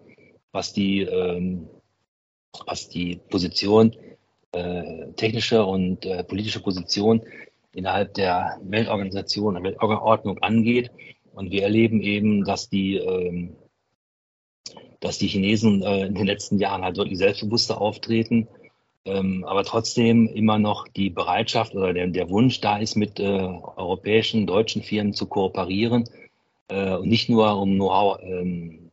[0.51, 1.69] was die, ähm,
[2.67, 3.95] was die Position,
[4.53, 7.23] äh, technische und politische Position
[7.73, 10.91] innerhalb der Weltorganisation und Weltordnung angeht.
[11.39, 13.55] Und wir erleben eben, dass die, ähm,
[14.99, 18.49] dass die Chinesen äh, in den letzten Jahren halt deutlich selbstbewusster auftreten,
[19.05, 23.23] ähm, aber trotzdem immer noch die Bereitschaft oder der, der Wunsch da ist, mit äh,
[23.23, 26.09] europäischen, deutschen Firmen zu kooperieren
[26.67, 28.91] äh, und nicht nur um Know-how, ähm,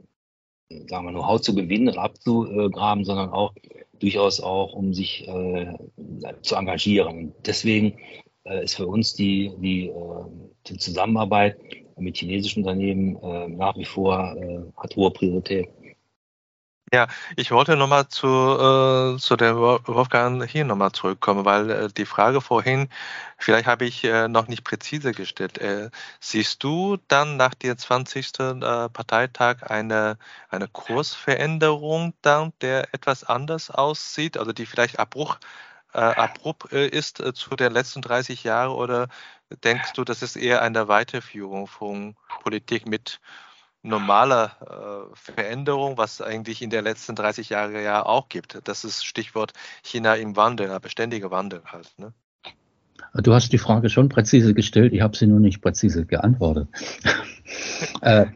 [0.69, 3.55] Know-how zu gewinnen und abzugraben, sondern auch
[3.99, 5.73] durchaus auch, um sich äh,
[6.43, 7.17] zu engagieren.
[7.17, 7.97] Und deswegen
[8.43, 10.25] äh, ist für uns die, die, äh,
[10.67, 11.57] die Zusammenarbeit
[11.97, 15.69] mit chinesischen Unternehmen äh, nach wie vor äh, hat hohe Priorität.
[16.93, 22.05] Ja, ich wollte nochmal zu, äh, zu der Wolfgang hier nochmal zurückkommen, weil äh, die
[22.05, 22.89] Frage vorhin,
[23.37, 25.57] vielleicht habe ich äh, noch nicht präzise gestellt.
[25.57, 28.39] Äh, siehst du dann nach dem 20.
[28.39, 30.17] Äh, Parteitag eine,
[30.49, 35.37] eine Kursveränderung dann, der etwas anders aussieht, also die vielleicht Abbruch,
[35.95, 39.07] äh, abrupt ist zu den letzten 30 Jahren oder
[39.63, 43.19] denkst du, das ist eher eine Weiterführung von Politik mit
[43.81, 48.59] normale äh, Veränderung, was eigentlich in den letzten 30 Jahren ja auch gibt.
[48.65, 49.53] Das ist Stichwort
[49.83, 51.93] China im Wandel, beständiger Wandel halt.
[51.97, 52.11] Ne?
[53.13, 56.67] Du hast die Frage schon präzise gestellt, ich habe sie nur nicht präzise geantwortet.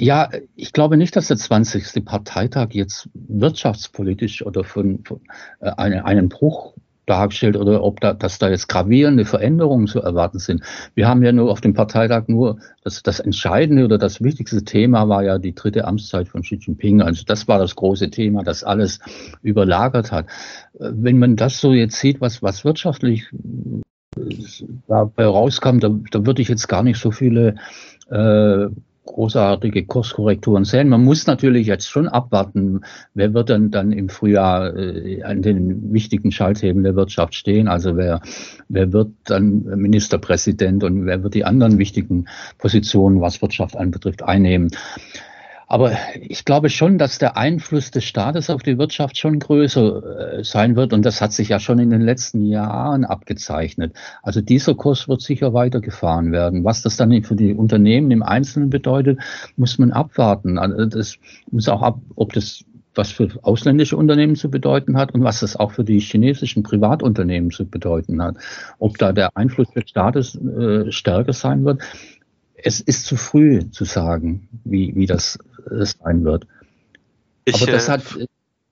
[0.00, 2.04] äh, ja, ich glaube nicht, dass der 20.
[2.04, 5.20] Parteitag jetzt wirtschaftspolitisch oder von, von
[5.60, 6.74] äh, einen, einen Bruch
[7.10, 10.62] dargestellt oder ob da, dass da jetzt gravierende Veränderungen zu erwarten sind.
[10.94, 15.08] Wir haben ja nur auf dem Parteitag nur das, das entscheidende oder das wichtigste Thema
[15.08, 17.02] war ja die dritte Amtszeit von Xi Jinping.
[17.02, 19.00] Also das war das große Thema, das alles
[19.42, 20.26] überlagert hat.
[20.78, 23.26] Wenn man das so jetzt sieht, was, was wirtschaftlich
[24.16, 24.20] äh,
[24.86, 27.56] dabei rauskam, da, da würde ich jetzt gar nicht so viele
[28.08, 28.68] äh,
[29.06, 30.88] großartige Kurskorrekturen sehen.
[30.88, 32.82] Man muss natürlich jetzt schon abwarten,
[33.14, 37.68] wer wird dann, dann im Frühjahr äh, an den wichtigen Schalthebeln der Wirtschaft stehen.
[37.68, 38.20] Also wer,
[38.68, 42.26] wer wird dann Ministerpräsident und wer wird die anderen wichtigen
[42.58, 44.70] Positionen, was Wirtschaft anbetrifft, einnehmen.
[45.70, 50.44] Aber ich glaube schon, dass der Einfluss des Staates auf die Wirtschaft schon größer äh,
[50.44, 50.92] sein wird.
[50.92, 53.94] Und das hat sich ja schon in den letzten Jahren abgezeichnet.
[54.20, 56.64] Also dieser Kurs wird sicher weitergefahren werden.
[56.64, 59.20] Was das dann für die Unternehmen im Einzelnen bedeutet,
[59.54, 60.58] muss man abwarten.
[60.58, 61.18] Also das
[61.52, 62.64] muss auch ab, ob das
[62.96, 67.52] was für ausländische Unternehmen zu bedeuten hat und was das auch für die chinesischen Privatunternehmen
[67.52, 68.34] zu bedeuten hat.
[68.80, 71.80] Ob da der Einfluss des Staates äh, stärker sein wird,
[72.62, 75.38] es ist zu früh zu sagen, wie, wie das
[75.80, 76.46] sein wird.
[77.44, 78.02] Ich, Aber das äh, hat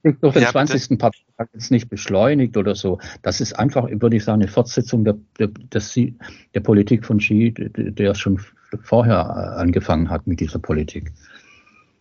[0.03, 0.98] durch den ja, 20.
[0.98, 2.98] Parteitag jetzt nicht beschleunigt oder so.
[3.22, 5.83] Das ist einfach, würde ich sagen, eine Fortsetzung der, der, der,
[6.55, 8.40] der Politik von Xi, der schon
[8.83, 11.12] vorher äh, angefangen hat mit dieser Politik.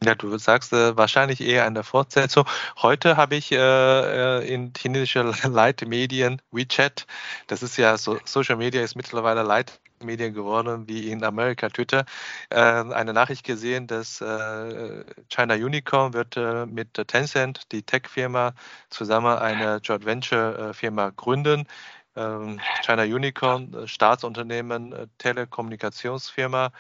[0.04, 2.46] Ja, du sagst äh, wahrscheinlich eher eine Fortsetzung.
[2.82, 7.08] Heute habe ich äh, äh in chinesischen Leitmedien WeChat,
[7.48, 12.06] das ist ja so, Social Media ist mittlerweile Leit, Medien geworden, wie in Amerika Twitter,
[12.50, 18.54] äh, eine Nachricht gesehen, dass äh, China Unicorn wird äh, mit Tencent, die Tech-Firma,
[18.90, 21.68] zusammen eine Joint Venture-Firma gründen.
[22.16, 26.72] Ähm, China Unicorn, Staatsunternehmen, Telekommunikationsfirma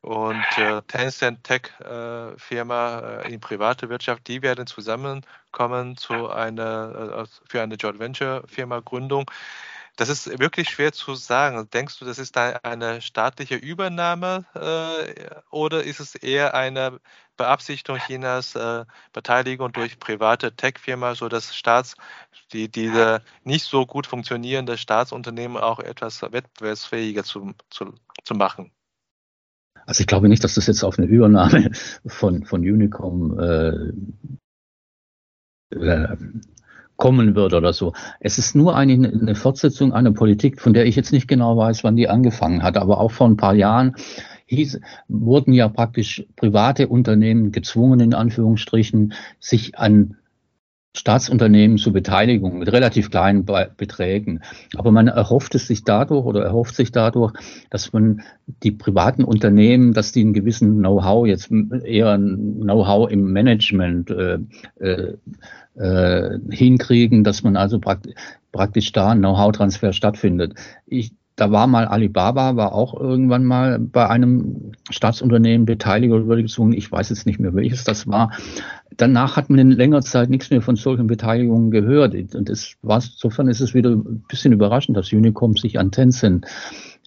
[0.00, 0.44] und
[0.86, 9.28] Tencent Tech-Firma in private Wirtschaft, die werden zusammenkommen zu einer, für eine Joint Venture-Firma Gründung.
[9.98, 11.68] Das ist wirklich schwer zu sagen.
[11.74, 17.00] Denkst du, das ist eine staatliche Übernahme äh, oder ist es eher eine
[17.36, 21.96] Beabsichtigung Chinas, äh, Beteiligung durch private Tech-Firmen, sodass Staats,
[22.52, 28.70] die, diese nicht so gut funktionierende Staatsunternehmen auch etwas wettbewerbsfähiger zu, zu, zu machen?
[29.84, 31.72] Also ich glaube nicht, dass das jetzt auf eine Übernahme
[32.06, 33.92] von, von Unicom äh
[36.98, 37.94] kommen wird oder so.
[38.20, 41.84] Es ist nur eine, eine Fortsetzung einer Politik, von der ich jetzt nicht genau weiß,
[41.84, 43.94] wann die angefangen hat, aber auch vor ein paar Jahren
[44.46, 50.16] hieß, wurden ja praktisch private Unternehmen gezwungen, in Anführungsstrichen, sich an
[50.96, 54.40] Staatsunternehmen zur Beteiligung mit relativ kleinen Beträgen.
[54.74, 57.32] Aber man erhofft es sich dadurch oder erhofft sich dadurch,
[57.70, 58.22] dass man
[58.64, 64.38] die privaten Unternehmen, dass die einen gewissen Know-how, jetzt eher Know-how im Management äh,
[64.80, 65.18] äh,
[65.78, 68.14] äh, hinkriegen, dass man also praktisch,
[68.52, 70.54] praktisch da Know-how-Transfer stattfindet.
[70.86, 76.72] Ich da war mal Alibaba, war auch irgendwann mal bei einem Staatsunternehmen beteiligt oder gezwungen.
[76.72, 78.32] Ich weiß jetzt nicht mehr, welches das war.
[78.96, 82.14] Danach hat man in längerer Zeit nichts mehr von solchen Beteiligungen gehört.
[82.34, 86.44] Und das war, insofern ist es wieder ein bisschen überraschend, dass Unicom sich an Tencent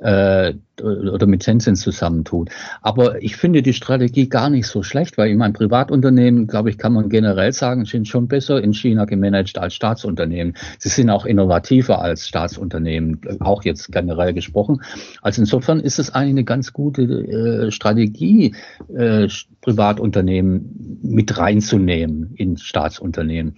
[0.02, 2.50] äh, oder mit Tencent zusammentut.
[2.82, 6.80] Aber ich finde die Strategie gar nicht so schlecht, weil ich mein Privatunternehmen, glaube ich,
[6.80, 10.56] kann man generell sagen, sind schon besser in China gemanagt als Staatsunternehmen.
[10.80, 14.82] Sie sind auch innovativer als Staatsunternehmen, auch jetzt generell gesprochen.
[15.22, 18.56] Also insofern ist es eigentlich eine ganz gute äh, Strategie,
[18.96, 19.28] äh,
[19.62, 23.56] Privatunternehmen mit reinzunehmen in Staatsunternehmen.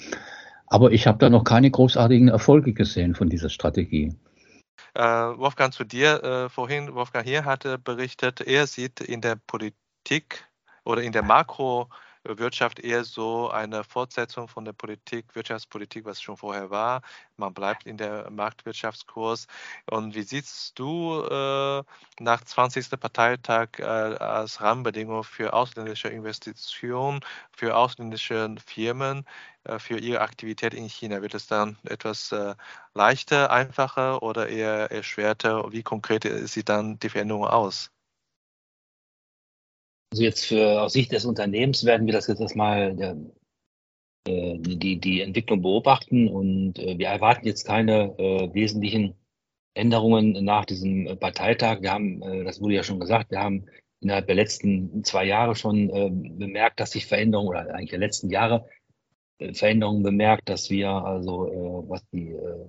[0.68, 4.16] Aber ich habe da noch keine großartigen Erfolge gesehen von dieser Strategie.
[4.96, 10.48] Äh, Wolfgang, zu dir äh, vorhin, Wolfgang hier hatte berichtet, er sieht in der Politik
[10.84, 16.70] oder in der Makrowirtschaft eher so eine Fortsetzung von der Politik, Wirtschaftspolitik, was schon vorher
[16.70, 17.02] war.
[17.38, 19.48] Man bleibt in der Marktwirtschaftskurs.
[19.90, 21.84] Und wie siehst du äh,
[22.20, 22.92] nach 20.
[23.00, 29.26] Parteitag äh, als Rahmenbedingung für ausländische Investitionen, für ausländische Firmen
[29.78, 31.22] für Ihre Aktivität in China?
[31.22, 32.56] Wird es dann etwas äh,
[32.94, 35.72] leichter, einfacher oder eher erschwerter?
[35.72, 37.92] Wie konkret sieht dann die Veränderung aus?
[40.14, 43.18] Also jetzt für, aus Sicht des Unternehmens werden wir das jetzt erstmal der,
[44.28, 49.16] äh, die, die Entwicklung beobachten und äh, wir erwarten jetzt keine äh, wesentlichen
[49.74, 51.82] Änderungen nach diesem Parteitag.
[51.82, 53.66] Wir haben, äh, das wurde ja schon gesagt, wir haben
[54.02, 58.30] innerhalb der letzten zwei Jahre schon äh, bemerkt, dass sich Veränderungen oder eigentlich der letzten
[58.30, 58.68] Jahre
[59.54, 62.68] Veränderungen bemerkt, dass wir also, äh, was die, äh,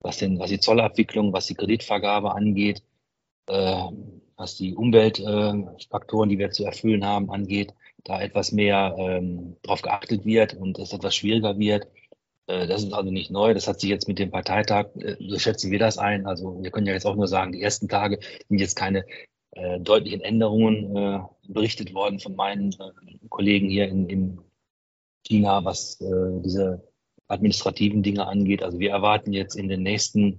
[0.00, 2.82] was den, was die Zollabwicklung, was die Kreditvergabe angeht,
[3.48, 3.82] äh,
[4.36, 7.74] was die Umweltfaktoren, die wir zu erfüllen haben, angeht,
[8.04, 11.88] da etwas mehr ähm, drauf geachtet wird und es etwas schwieriger wird.
[12.46, 13.54] Äh, das ist also nicht neu.
[13.54, 16.26] Das hat sich jetzt mit dem Parteitag, äh, so schätzen wir das ein.
[16.26, 19.04] Also wir können ja jetzt auch nur sagen, die ersten Tage sind jetzt keine
[19.52, 24.38] äh, deutlichen Änderungen äh, berichtet worden von meinen äh, Kollegen hier in, in
[25.28, 26.82] China, was äh, diese
[27.28, 28.62] administrativen Dinge angeht.
[28.62, 30.38] Also wir erwarten jetzt in den nächsten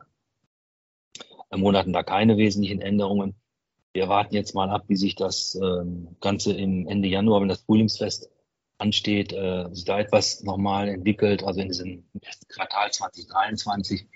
[1.52, 3.36] äh, Monaten da keine wesentlichen Änderungen.
[3.94, 7.62] Wir warten jetzt mal ab, wie sich das ähm, Ganze im Ende Januar, wenn das
[7.62, 8.30] Frühlingsfest
[8.78, 12.10] ansteht, äh, sich da etwas nochmal entwickelt, also in diesem
[12.48, 14.08] Quartal 2023.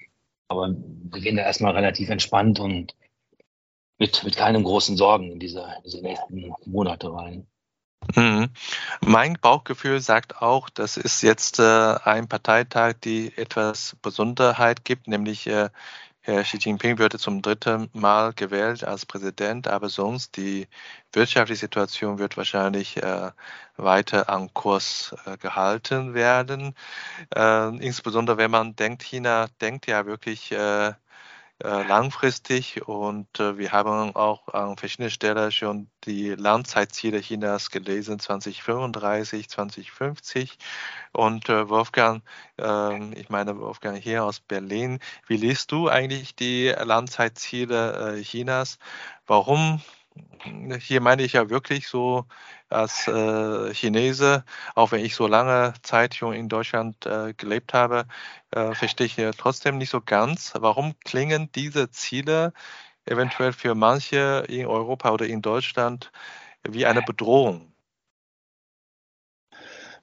[0.48, 2.96] Aber wir gehen da erstmal relativ entspannt und
[4.00, 7.48] mit, mit keinen großen Sorgen in diese, diese nächsten Monate rein.
[8.16, 8.50] Mhm.
[9.02, 15.48] Mein Bauchgefühl sagt auch, das ist jetzt äh, ein Parteitag, die etwas Besonderheit gibt, nämlich
[15.48, 15.70] äh,
[16.26, 20.70] Herr Xi Jinping würde zum dritten Mal gewählt als Präsident, aber sonst die
[21.12, 23.32] wirtschaftliche Situation wird wahrscheinlich äh,
[23.76, 26.76] weiter am Kurs äh, gehalten werden.
[27.36, 30.94] Äh, insbesondere wenn man denkt, China denkt ja wirklich äh,
[31.60, 39.50] langfristig und äh, wir haben auch an verschiedenen Stellen schon die Langzeitziele Chinas gelesen, 2035,
[39.50, 40.58] 2050.
[41.14, 42.24] Und äh, Wolfgang,
[42.58, 48.78] ähm, ich meine Wolfgang hier aus Berlin, wie liest du eigentlich die Langzeitziele Chinas?
[49.26, 49.82] Warum
[50.80, 52.26] hier meine ich ja wirklich so
[52.70, 54.44] als äh, Chinese,
[54.76, 58.06] auch wenn ich so lange Zeit schon in Deutschland äh, gelebt habe,
[58.52, 62.54] äh, verstehe ich trotzdem nicht so ganz, warum klingen diese Ziele
[63.06, 66.12] eventuell für manche in Europa oder in Deutschland
[66.68, 67.74] wie eine Bedrohung?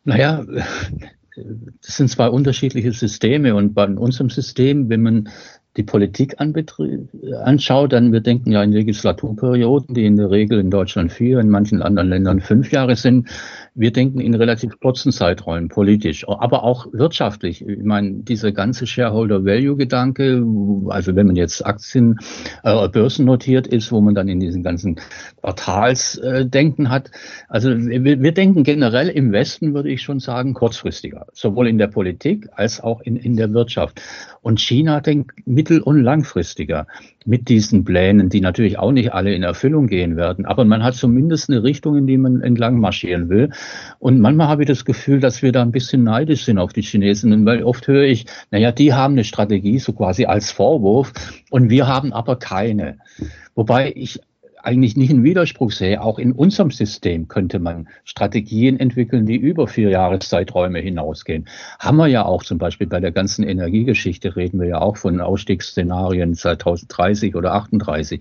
[0.05, 0.45] Naja,
[1.37, 5.29] das sind zwei unterschiedliche Systeme und bei unserem System, wenn man
[5.77, 11.13] die Politik anschaut, dann wir denken ja in Legislaturperioden, die in der Regel in Deutschland
[11.13, 13.29] vier, in manchen anderen Ländern fünf Jahre sind.
[13.77, 17.65] Wir denken in relativ kurzen Zeiträumen politisch, aber auch wirtschaftlich.
[17.67, 20.45] Ich meine, dieser ganze Shareholder-Value-Gedanke,
[20.89, 22.19] also wenn man jetzt Aktien,
[22.65, 24.97] äh, Börsen ist, wo man dann in diesen ganzen
[25.41, 27.13] Quartalsdenken äh, hat.
[27.49, 31.87] Also wir, wir denken generell im Westen, würde ich schon sagen, kurzfristiger, sowohl in der
[31.87, 34.03] Politik als auch in, in der Wirtschaft.
[34.43, 36.87] Und China denkt mittel- und langfristiger
[37.27, 40.47] mit diesen Plänen, die natürlich auch nicht alle in Erfüllung gehen werden.
[40.47, 43.51] Aber man hat zumindest eine Richtung, in die man entlang marschieren will.
[43.99, 46.81] Und manchmal habe ich das Gefühl, dass wir da ein bisschen neidisch sind auf die
[46.81, 51.13] Chinesen, weil oft höre ich, naja, die haben eine Strategie, so quasi als Vorwurf,
[51.51, 52.97] und wir haben aber keine.
[53.55, 54.21] Wobei ich
[54.63, 56.01] eigentlich nicht einen Widerspruch sehe.
[56.01, 61.47] Auch in unserem System könnte man Strategien entwickeln, die über vier Jahreszeiträume hinausgehen.
[61.79, 65.21] Haben wir ja auch zum Beispiel bei der ganzen Energiegeschichte reden wir ja auch von
[65.21, 68.21] Ausstiegsszenarien 2030 oder 38.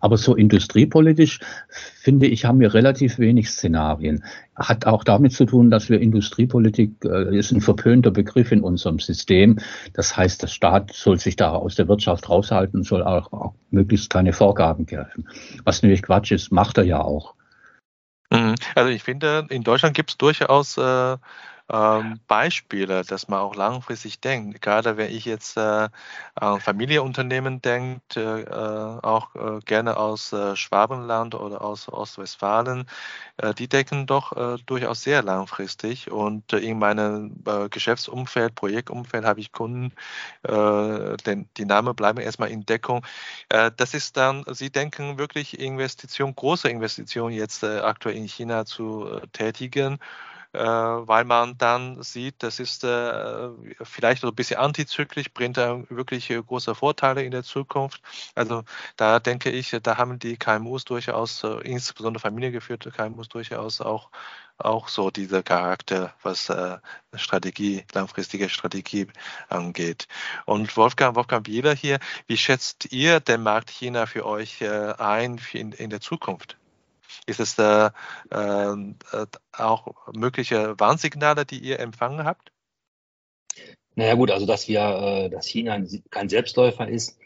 [0.00, 4.24] Aber so industriepolitisch finde ich, haben wir relativ wenig Szenarien.
[4.58, 8.98] Hat auch damit zu tun, dass wir Industriepolitik äh, ist ein verpönter Begriff in unserem
[8.98, 9.58] System.
[9.92, 14.10] Das heißt, der Staat soll sich da aus der Wirtschaft raushalten, soll auch, auch möglichst
[14.10, 15.26] keine Vorgaben gelten.
[15.64, 17.34] Was natürlich Quatsch ist, macht er ja auch.
[18.30, 18.54] Mhm.
[18.74, 21.16] Also ich finde, in Deutschland gibt es durchaus äh,
[21.70, 24.62] ähm, Beispiele, dass man auch langfristig denkt.
[24.62, 25.88] Gerade wenn ich jetzt äh,
[26.34, 32.86] an Familienunternehmen denkt, äh, auch äh, gerne aus äh, Schwabenland oder aus Ostwestfalen,
[33.36, 36.10] äh, die denken doch äh, durchaus sehr langfristig.
[36.10, 39.92] Und in meinem Geschäftsumfeld, Projektumfeld habe ich Kunden,
[40.44, 43.04] denn die Namen bleiben erstmal in Deckung.
[43.48, 49.94] das ist dann, sie denken wirklich Investitionen, große Investitionen jetzt aktuell in China zu tätigen
[49.94, 49.98] äh,
[50.58, 53.48] weil man dann sieht, das ist äh,
[53.82, 58.02] vielleicht ein bisschen antizyklisch, bringt da wirklich große Vorteile in der Zukunft.
[58.34, 58.64] Also
[58.96, 64.10] da denke ich, da haben die KMUs durchaus, äh, insbesondere familiengeführte KMUs durchaus auch
[64.58, 66.78] auch so dieser Charakter, was äh,
[67.14, 69.06] Strategie, langfristige Strategie
[69.48, 70.08] angeht.
[70.46, 75.40] Und Wolfgang, Wolfgang Bieler hier, wie schätzt ihr den Markt China für euch äh, ein
[75.52, 76.57] in, in der Zukunft?
[77.28, 77.90] Ist es äh,
[78.30, 82.52] äh, auch mögliche Warnsignale, die ihr empfangen habt?
[83.96, 85.78] Naja gut, also dass wir, äh, dass China
[86.10, 87.18] kein Selbstläufer ist,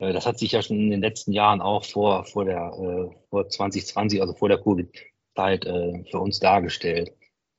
[0.00, 3.14] äh, das hat sich ja schon in den letzten Jahren auch vor, vor der äh,
[3.30, 7.12] vor 2020, also vor der Covid-Zeit äh, für uns dargestellt.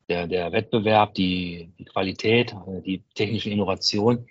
[0.09, 4.27] Der, der Wettbewerb, die, die Qualität, äh, die technische Innovation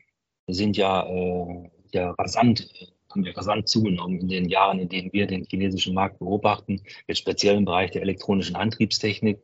[0.46, 2.68] sind ja, äh, ja rasant
[3.14, 7.18] haben wir rasant zugenommen in den Jahren, in denen wir den chinesischen Markt beobachten, jetzt
[7.18, 9.38] speziell im Bereich der elektronischen Antriebstechnik,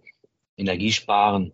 [0.57, 1.53] Energiesparen,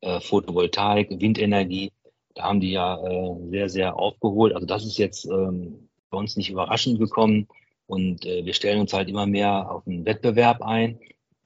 [0.00, 1.92] äh, Photovoltaik, Windenergie.
[2.34, 4.54] Da haben die ja äh, sehr, sehr aufgeholt.
[4.54, 7.46] Also das ist jetzt ähm, bei uns nicht überraschend gekommen.
[7.86, 10.98] Und äh, wir stellen uns halt immer mehr auf einen Wettbewerb ein.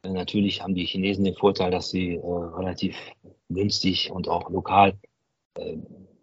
[0.02, 2.96] Äh, natürlich haben die Chinesen den Vorteil, dass sie äh, relativ
[3.48, 4.96] günstig und auch lokal
[5.54, 5.76] äh,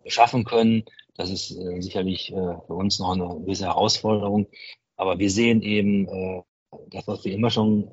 [0.03, 0.85] beschaffen können.
[1.17, 4.47] Das ist äh, sicherlich äh, für uns noch eine gewisse Herausforderung.
[4.95, 6.43] Aber wir sehen eben äh,
[6.91, 7.91] das, was wir immer schon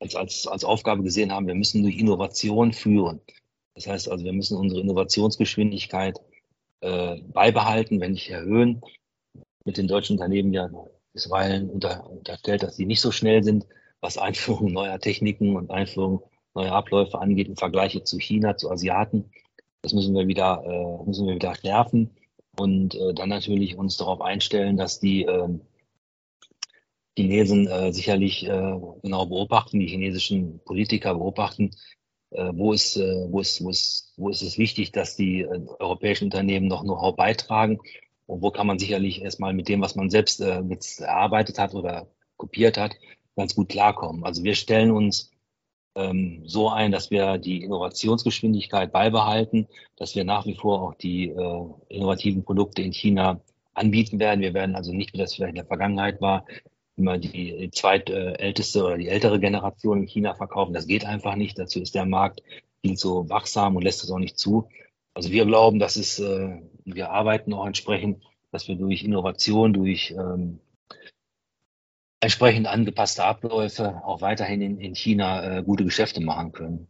[0.00, 1.46] als, als, als Aufgabe gesehen haben.
[1.46, 3.20] Wir müssen durch Innovation führen.
[3.74, 6.18] Das heißt also, wir müssen unsere Innovationsgeschwindigkeit
[6.80, 8.80] äh, beibehalten, wenn nicht erhöhen.
[9.64, 10.68] Mit den deutschen Unternehmen ja
[11.12, 13.66] bisweilen unter, unterstellt, dass sie nicht so schnell sind,
[14.00, 16.22] was Einführung neuer Techniken und Einführung
[16.54, 19.30] neuer Abläufe angeht im Vergleich zu China, zu Asiaten.
[19.82, 22.10] Das müssen wir wieder, äh, müssen wir wieder schärfen
[22.58, 25.48] und äh, dann natürlich uns darauf einstellen, dass die äh,
[27.16, 31.70] Chinesen äh, sicherlich äh, genau beobachten, die chinesischen Politiker beobachten,
[32.30, 36.24] äh, wo, ist, äh, wo, ist, wo, ist, wo ist es wichtig, dass die europäischen
[36.24, 37.78] Unternehmen noch Know-how beitragen
[38.26, 42.08] und wo kann man sicherlich erstmal mit dem, was man selbst jetzt erarbeitet hat oder
[42.36, 42.96] kopiert hat,
[43.36, 44.24] ganz gut klarkommen.
[44.24, 45.30] Also wir stellen uns
[45.96, 51.30] ähm, so ein, dass wir die Innovationsgeschwindigkeit beibehalten, dass wir nach wie vor auch die
[51.30, 53.40] äh, innovativen Produkte in China
[53.74, 54.40] anbieten werden.
[54.40, 56.44] Wir werden also nicht, wie das vielleicht in der Vergangenheit war,
[56.96, 60.72] immer die zweitälteste oder die ältere Generation in China verkaufen.
[60.72, 61.58] Das geht einfach nicht.
[61.58, 62.42] Dazu ist der Markt
[62.82, 64.68] viel zu wachsam und lässt es auch nicht zu.
[65.14, 70.12] Also wir glauben, dass es, äh, wir arbeiten auch entsprechend, dass wir durch Innovation, durch
[70.12, 70.60] ähm,
[72.20, 76.88] entsprechend angepasste Abläufe auch weiterhin in, in China äh, gute Geschäfte machen können.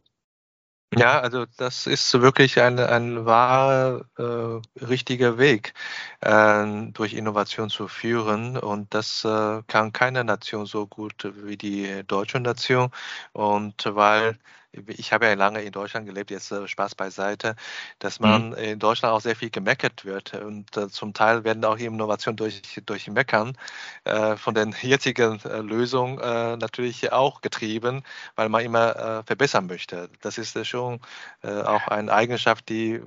[0.95, 5.73] Ja, also das ist wirklich ein, ein wahrer, äh, richtiger Weg,
[6.21, 8.57] äh, durch Innovation zu führen.
[8.57, 12.89] Und das äh, kann keine Nation so gut wie die deutsche Nation.
[13.33, 14.39] Und weil
[14.71, 17.55] ich habe ja lange in Deutschland gelebt, jetzt äh, Spaß beiseite,
[17.99, 18.55] dass man mhm.
[18.55, 22.61] in Deutschland auch sehr viel gemeckert wird und äh, zum Teil werden auch Innovationen durch,
[22.85, 23.57] durch Meckern
[24.03, 28.03] äh, von den jetzigen äh, Lösungen äh, natürlich auch getrieben,
[28.35, 30.09] weil man immer äh, verbessern möchte.
[30.21, 30.99] Das ist schon
[31.41, 33.01] auch eine Eigenschaft, die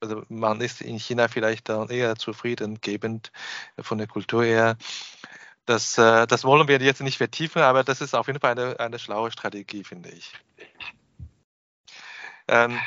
[0.00, 3.32] also man ist in China vielleicht eher zufriedengebend
[3.78, 4.76] von der Kultur her.
[5.66, 8.98] Das, das wollen wir jetzt nicht vertiefen, aber das ist auf jeden Fall eine, eine
[8.98, 10.32] schlaue Strategie, finde ich.
[12.50, 12.78] Ähm,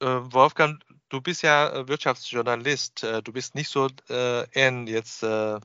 [0.00, 3.04] äh, Wolfgang, du bist ja äh, Wirtschaftsjournalist.
[3.04, 5.60] Äh, du bist nicht so äh, eng jetzt äh,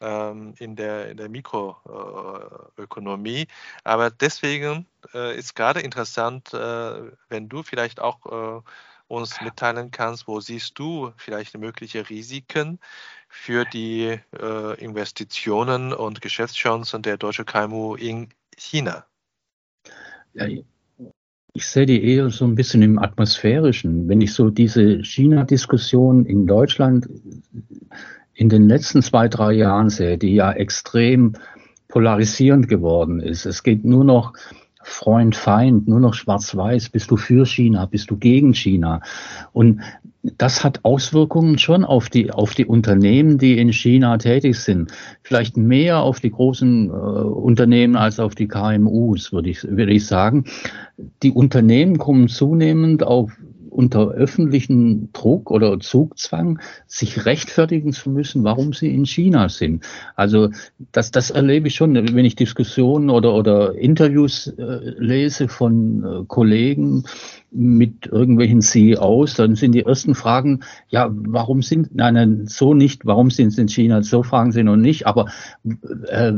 [0.00, 3.46] ähm, in der, in der Mikroökonomie.
[3.84, 8.62] Aber deswegen äh, ist gerade interessant, wenn du vielleicht auch
[9.08, 12.78] uns mitteilen kannst, wo siehst du vielleicht mögliche Risiken
[13.28, 14.20] für die
[14.78, 19.04] Investitionen und Geschäftschancen der deutschen KMU in China?
[20.34, 20.46] Ja,
[21.54, 24.08] ich sehe die eher so ein bisschen im Atmosphärischen.
[24.08, 27.08] Wenn ich so diese China-Diskussion in Deutschland
[28.34, 31.32] in den letzten zwei, drei Jahren sehe, die ja extrem
[31.88, 33.46] polarisierend geworden ist.
[33.46, 34.34] Es geht nur noch
[34.82, 36.90] Freund, Feind, nur noch schwarz-weiß.
[36.90, 37.86] Bist du für China?
[37.86, 39.00] Bist du gegen China?
[39.52, 39.80] Und
[40.36, 44.92] das hat Auswirkungen schon auf die, auf die Unternehmen, die in China tätig sind.
[45.22, 50.06] Vielleicht mehr auf die großen äh, Unternehmen als auf die KMUs, würde ich, würde ich
[50.06, 50.44] sagen.
[51.22, 53.32] Die Unternehmen kommen zunehmend auf
[53.78, 56.58] unter öffentlichen Druck oder Zugzwang,
[56.88, 59.84] sich rechtfertigen zu müssen, warum sie in China sind.
[60.16, 60.48] Also
[60.90, 66.24] das, das erlebe ich schon, wenn ich Diskussionen oder, oder Interviews äh, lese von äh,
[66.26, 67.04] Kollegen
[67.52, 73.06] mit irgendwelchen CEOs, dann sind die ersten Fragen, ja, warum sind, nein, nein, so nicht,
[73.06, 74.02] warum sind sie in China?
[74.02, 75.26] So fragen sie noch nicht, aber
[76.08, 76.32] äh,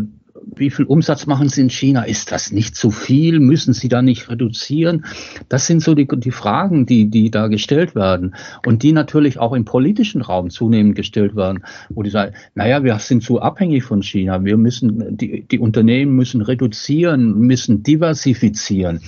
[0.56, 2.02] wie viel Umsatz machen Sie in China?
[2.02, 3.40] Ist das nicht zu viel?
[3.40, 5.04] Müssen Sie da nicht reduzieren?
[5.48, 8.34] Das sind so die, die Fragen, die, die da gestellt werden
[8.66, 12.98] und die natürlich auch im politischen Raum zunehmend gestellt werden, wo die sagen, naja, wir
[12.98, 14.44] sind zu abhängig von China.
[14.44, 19.00] Wir müssen, die, die Unternehmen müssen reduzieren, müssen diversifizieren.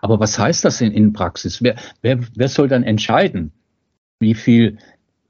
[0.00, 1.62] Aber was heißt das in, in Praxis?
[1.62, 3.52] Wer, wer, wer soll dann entscheiden,
[4.18, 4.78] wie viel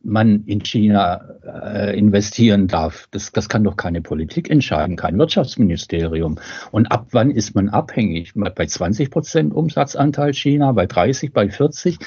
[0.03, 3.07] man in China äh, investieren darf.
[3.11, 6.39] Das, das kann doch keine Politik entscheiden, kein Wirtschaftsministerium.
[6.71, 8.33] Und ab wann ist man abhängig?
[8.35, 11.99] Bei 20 Prozent Umsatzanteil China, bei 30, bei 40?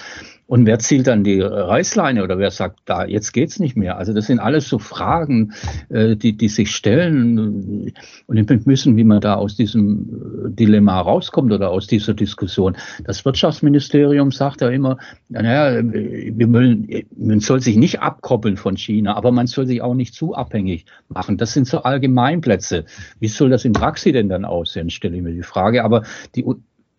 [0.48, 3.98] Und wer zielt dann die Reißleine oder wer sagt, da jetzt geht's nicht mehr?
[3.98, 5.54] Also das sind alles so Fragen,
[5.90, 7.92] äh, die, die sich stellen
[8.28, 12.76] und wir müssen, wie man da aus diesem Dilemma rauskommt oder aus dieser Diskussion.
[13.04, 14.98] Das Wirtschaftsministerium sagt ja immer,
[15.30, 20.36] naja, man soll sich nicht abkoppeln von China, aber man soll sich auch nicht zu
[20.36, 21.38] abhängig machen.
[21.38, 22.86] Das sind so Allgemeinplätze.
[23.20, 25.84] Wie soll das in Praxis denn dann aussehen, stelle ich mir die Frage.
[25.84, 26.04] Aber
[26.36, 26.46] die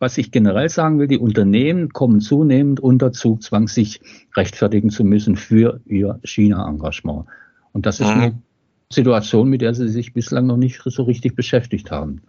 [0.04, 4.02] was ich generell sagen will, die Unternehmen kommen zunehmend unter Zugzwang, sich
[4.36, 7.24] rechtfertigen zu müssen für ihr China-Engagement.
[7.72, 8.20] Und das ist mhm.
[8.20, 8.42] eine
[8.92, 12.20] Situation, mit der sie sich bislang noch nicht so richtig beschäftigt haben.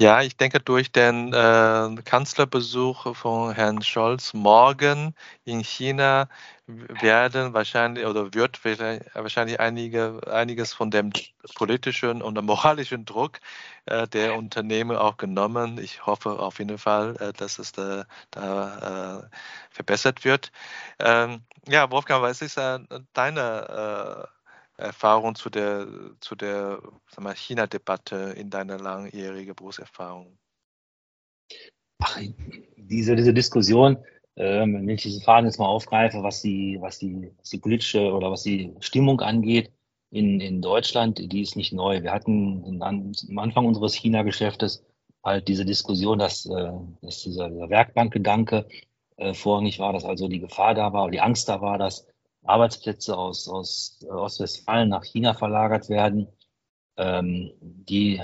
[0.00, 5.14] Ja, ich denke, durch den äh, Kanzlerbesuch von Herrn Scholz morgen
[5.44, 6.28] in China
[6.68, 8.62] werden wahrscheinlich oder wird
[9.14, 11.12] wahrscheinlich einige, einiges von dem
[11.54, 13.40] politischen und moralischen Druck
[13.86, 15.78] äh, der Unternehmen auch genommen.
[15.78, 19.28] Ich hoffe auf jeden Fall, äh, dass es da, da äh,
[19.70, 20.52] verbessert wird.
[20.98, 22.80] Ähm, ja, Wolfgang, was ist äh,
[23.14, 24.28] deine
[24.78, 25.86] äh, Erfahrung zu der,
[26.20, 26.82] zu der
[27.34, 30.38] China-Debatte in deiner langjährigen Berufserfahrung?
[32.00, 32.20] Ach,
[32.76, 33.96] diese, diese Diskussion,
[34.38, 38.12] ähm, wenn ich diese Fragen jetzt mal aufgreife, was die, was die, was die politische
[38.12, 39.72] oder was die Stimmung angeht,
[40.10, 42.02] in, in Deutschland, die ist nicht neu.
[42.02, 44.84] Wir hatten am Anfang unseres China-Geschäftes
[45.24, 46.72] halt diese Diskussion, dass, äh,
[47.02, 48.66] dass dieser, dieser Werkbankgedanke
[49.16, 52.06] äh, vorrangig war, dass also die Gefahr da war, oder die Angst da war, dass
[52.44, 56.28] Arbeitsplätze aus, aus Ostwestfalen nach China verlagert werden,
[56.96, 58.22] ähm, die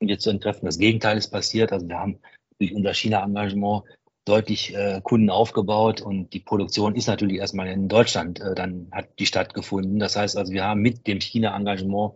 [0.00, 0.66] wir zu entkräften.
[0.66, 1.72] Das Gegenteil ist passiert.
[1.72, 2.18] Also wir haben
[2.58, 3.84] durch unser China-Engagement
[4.30, 9.18] deutlich äh, Kunden aufgebaut und die Produktion ist natürlich erstmal in Deutschland äh, dann hat
[9.18, 9.98] die stattgefunden.
[9.98, 12.14] Das heißt also, wir haben mit dem China-Engagement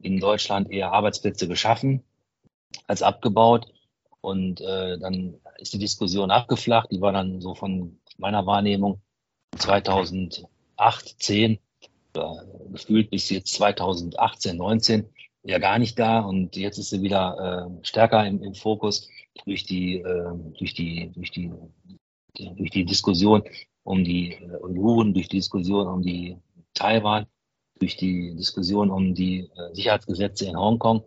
[0.00, 2.04] in Deutschland eher Arbeitsplätze geschaffen
[2.86, 3.72] als abgebaut
[4.20, 6.90] und äh, dann ist die Diskussion abgeflacht.
[6.92, 9.00] Die war dann so von meiner Wahrnehmung
[9.56, 10.48] 2008,
[11.18, 11.58] 10 äh,
[12.72, 15.08] gefühlt bis jetzt 2018, 19
[15.44, 19.08] ja gar nicht da und jetzt ist sie wieder äh, stärker im, im Fokus
[19.44, 21.52] durch die, äh, durch die, durch die,
[22.36, 23.42] durch die Diskussion
[23.82, 26.38] um die äh, Uiguren, durch die Diskussion um die
[26.72, 27.26] Taiwan,
[27.78, 31.04] durch die Diskussion um die äh, Sicherheitsgesetze in Hongkong.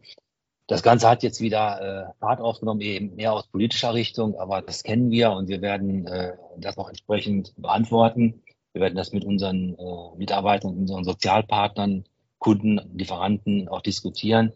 [0.68, 4.84] Das Ganze hat jetzt wieder äh, Fahrt aufgenommen, eben mehr aus politischer Richtung, aber das
[4.84, 8.44] kennen wir und wir werden äh, das auch entsprechend beantworten.
[8.74, 12.04] Wir werden das mit unseren äh, Mitarbeitern, unseren Sozialpartnern,
[12.40, 14.54] Kunden, Lieferanten auch diskutieren.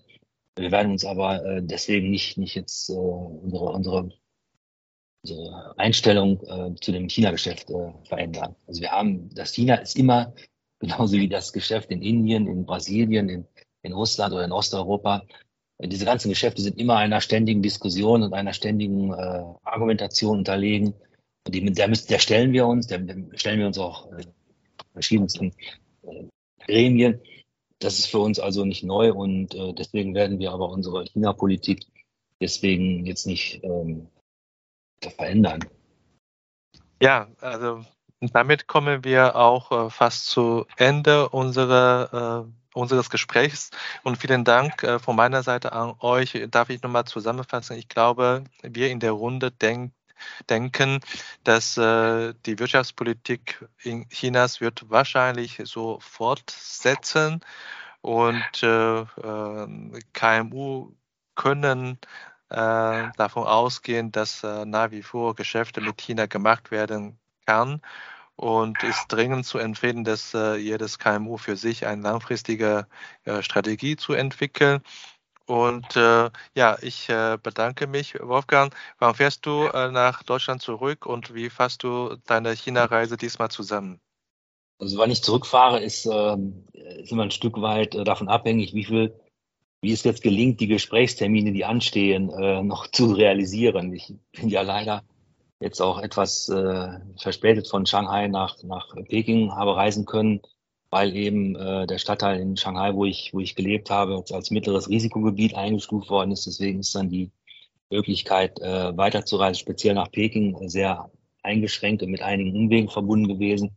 [0.55, 4.09] Wir werden uns aber äh, deswegen nicht, nicht jetzt äh, unsere, unsere,
[5.23, 8.55] unsere Einstellung äh, zu dem China-Geschäft äh, verändern.
[8.67, 10.33] Also wir haben, das China ist immer
[10.79, 13.45] genauso wie das Geschäft in Indien, in Brasilien, in,
[13.83, 15.23] in Russland oder in Osteuropa.
[15.79, 20.93] Diese ganzen Geschäfte sind immer einer ständigen Diskussion und einer ständigen äh, Argumentation unterlegen.
[21.47, 24.23] Und die, der, müssen, der stellen wir uns, der, der stellen wir uns auch äh,
[24.93, 25.53] verschiedensten
[26.03, 26.25] äh,
[26.65, 27.19] Gremien.
[27.81, 31.87] Das ist für uns also nicht neu und äh, deswegen werden wir aber unsere China-Politik
[32.39, 34.07] deswegen jetzt nicht ähm,
[35.01, 35.65] verändern.
[37.01, 37.83] Ja, also
[38.19, 43.71] damit kommen wir auch äh, fast zu Ende unserer, äh, unseres Gesprächs
[44.03, 46.37] und vielen Dank äh, von meiner Seite an euch.
[46.51, 47.77] Darf ich nochmal zusammenfassen?
[47.77, 49.91] Ich glaube, wir in der Runde denken,
[50.49, 50.99] denken,
[51.43, 57.41] dass äh, die Wirtschaftspolitik in Chinas wird wahrscheinlich so fortsetzen
[58.01, 60.93] und äh, äh, KMU
[61.35, 61.99] können
[62.49, 67.81] äh, davon ausgehen, dass äh, nach wie vor Geschäfte mit China gemacht werden kann
[68.35, 72.87] und ist dringend zu empfehlen, dass äh, jedes KMU für sich eine langfristige
[73.23, 74.81] äh, Strategie zu entwickeln.
[75.51, 78.73] Und äh, ja, ich äh, bedanke mich, Wolfgang.
[78.99, 83.99] Wann fährst du äh, nach Deutschland zurück und wie fasst du deine China-Reise diesmal zusammen?
[84.79, 88.85] Also wann ich zurückfahre, ist, ähm, ist immer ein Stück weit äh, davon abhängig, wie
[88.85, 89.13] viel,
[89.81, 93.91] wie es jetzt gelingt, die Gesprächstermine, die anstehen, äh, noch zu realisieren.
[93.91, 95.03] Ich bin ja leider
[95.59, 100.39] jetzt auch etwas äh, verspätet von Shanghai nach, nach Peking habe reisen können,
[100.91, 104.89] weil eben äh, der Stadtteil in Shanghai, wo ich, wo ich gelebt habe, als mittleres
[104.89, 106.45] Risikogebiet eingestuft worden ist.
[106.45, 107.31] Deswegen ist dann die
[107.89, 111.09] Möglichkeit, äh, weiterzureisen, speziell nach Peking, sehr
[111.43, 113.71] eingeschränkt und mit einigen Umwegen verbunden gewesen.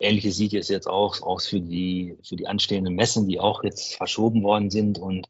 [0.00, 3.94] Ähnliches sieht es jetzt auch aus für die, für die anstehenden Messen, die auch jetzt
[3.94, 4.98] verschoben worden sind.
[4.98, 5.28] Und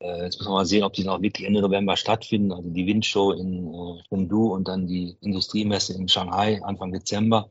[0.00, 2.52] äh, jetzt müssen wir mal sehen, ob die noch wirklich Ende November stattfinden.
[2.52, 7.50] Also die Windshow in äh, Chengdu und dann die Industriemesse in Shanghai Anfang Dezember.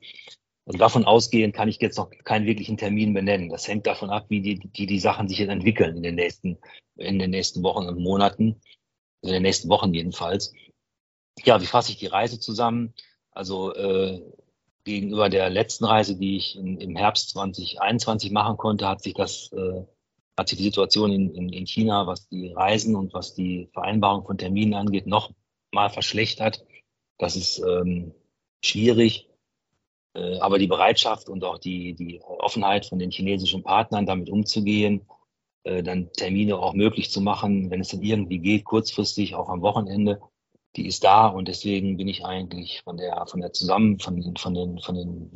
[0.68, 3.47] Also davon ausgehend kann ich jetzt noch keinen wirklichen Termin benennen.
[3.49, 6.57] Das hängt davon ab, wie die, die, die Sachen sich jetzt entwickeln in den nächsten,
[6.97, 8.59] in den nächsten Wochen und Monaten.
[9.22, 10.51] Also in den nächsten Wochen jedenfalls.
[11.45, 12.93] Ja, wie fasse ich die Reise zusammen?
[13.32, 14.22] Also äh,
[14.84, 19.49] gegenüber der letzten Reise, die ich in, im Herbst 2021 machen konnte, hat sich das,
[19.53, 19.86] äh,
[20.38, 24.26] hat sich die Situation in, in, in China, was die Reisen und was die Vereinbarung
[24.26, 25.32] von Terminen angeht, noch
[25.72, 26.65] mal verschlechtert.
[27.18, 28.13] Das ist ähm,
[28.61, 29.30] schwierig.
[30.18, 35.05] Äh, aber die Bereitschaft und auch die, die Offenheit von den chinesischen Partnern, damit umzugehen,
[35.63, 39.61] äh, dann Termine auch möglich zu machen, wenn es dann irgendwie geht, kurzfristig, auch am
[39.61, 40.20] Wochenende,
[40.76, 44.38] die ist da und deswegen bin ich eigentlich von der, von der Zusammen, von, den,
[44.38, 45.32] von den, von den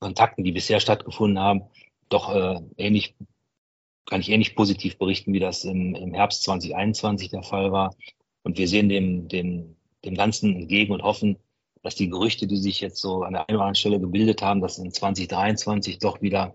[0.00, 1.64] Kontakten, die bisher stattgefunden haben,
[2.08, 3.14] doch äh, ähnlich,
[4.06, 7.94] kann ich ähnlich positiv berichten, wie das im, im Herbst 2021 der Fall war.
[8.42, 11.38] Und wir sehen dem, dem, dem Ganzen entgegen und hoffen,
[11.82, 14.60] dass die Gerüchte, die sich jetzt so an der einen oder anderen Stelle gebildet haben,
[14.60, 16.54] dass in 2023 doch wieder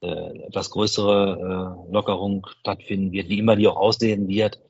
[0.00, 4.60] äh, etwas größere äh, Lockerung stattfinden wird, wie immer die auch aussehen wird.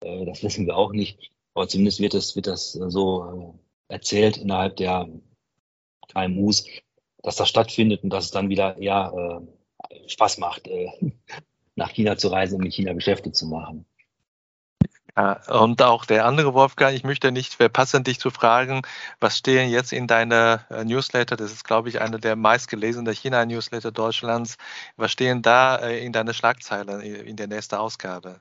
[0.00, 1.30] Äh, das wissen wir auch nicht.
[1.54, 3.58] Aber zumindest wird das, wird das so
[3.88, 5.08] äh, erzählt innerhalb der
[6.08, 6.64] KMUs,
[7.22, 9.44] dass das stattfindet und dass es dann wieder eher
[9.90, 10.88] äh, Spaß macht, äh,
[11.74, 13.86] nach China zu reisen und mit China Geschäfte zu machen.
[15.16, 18.82] Ja, und auch der andere Wolfgang, ich möchte nicht verpassen, dich zu fragen,
[19.18, 21.36] was stehen jetzt in deiner äh, Newsletter?
[21.36, 24.56] Das ist, glaube ich, eine der meistgelesenen China-Newsletter Deutschlands.
[24.96, 28.40] Was stehen da äh, in deiner Schlagzeile in der nächsten Ausgabe?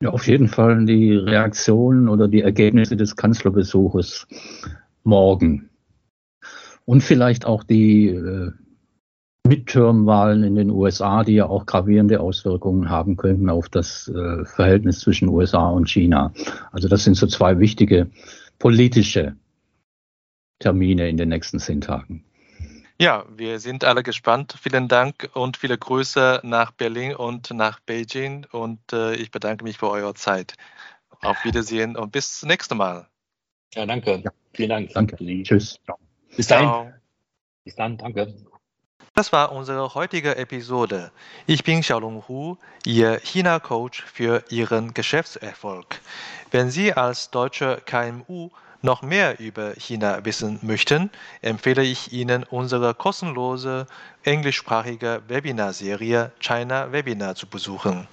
[0.00, 4.26] Ja, auf jeden Fall die Reaktionen oder die Ergebnisse des Kanzlerbesuches
[5.02, 5.70] morgen.
[6.84, 8.52] Und vielleicht auch die äh,
[9.46, 15.00] Midterm-Wahlen in den USA, die ja auch gravierende Auswirkungen haben könnten auf das äh, Verhältnis
[15.00, 16.32] zwischen USA und China.
[16.72, 18.10] Also das sind so zwei wichtige
[18.58, 19.36] politische
[20.60, 22.24] Termine in den nächsten zehn Tagen.
[22.98, 24.56] Ja, wir sind alle gespannt.
[24.60, 28.46] Vielen Dank und viele Grüße nach Berlin und nach Beijing.
[28.52, 30.54] Und äh, ich bedanke mich für eure Zeit.
[31.20, 33.08] Auf Wiedersehen und bis zum nächsten Mal.
[33.74, 34.20] Ja, danke.
[34.24, 34.30] Ja.
[34.52, 34.90] Vielen Dank.
[34.92, 35.16] Danke.
[35.42, 35.80] Tschüss.
[36.36, 36.92] Bis dahin.
[37.64, 37.98] Bis dann.
[37.98, 38.34] Danke.
[39.16, 41.12] Das war unsere heutige Episode.
[41.46, 46.00] Ich bin Xiaolong Hu, Ihr China-Coach für Ihren Geschäftserfolg.
[46.50, 48.50] Wenn Sie als deutsche KMU
[48.82, 51.10] noch mehr über China wissen möchten,
[51.42, 53.86] empfehle ich Ihnen unsere kostenlose
[54.24, 58.08] englischsprachige Webinarserie China Webinar zu besuchen.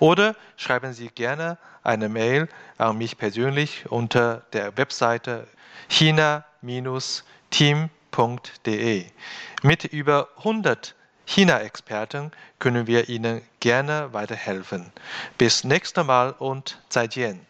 [0.00, 2.46] Oder schreiben Sie gerne eine Mail
[2.76, 5.46] an mich persönlich unter der Webseite
[5.88, 7.88] china-team.de.
[9.62, 10.94] Mit über 100
[11.26, 14.92] China-Experten können wir Ihnen gerne weiterhelfen.
[15.38, 17.40] Bis nächstes Mal und 再见.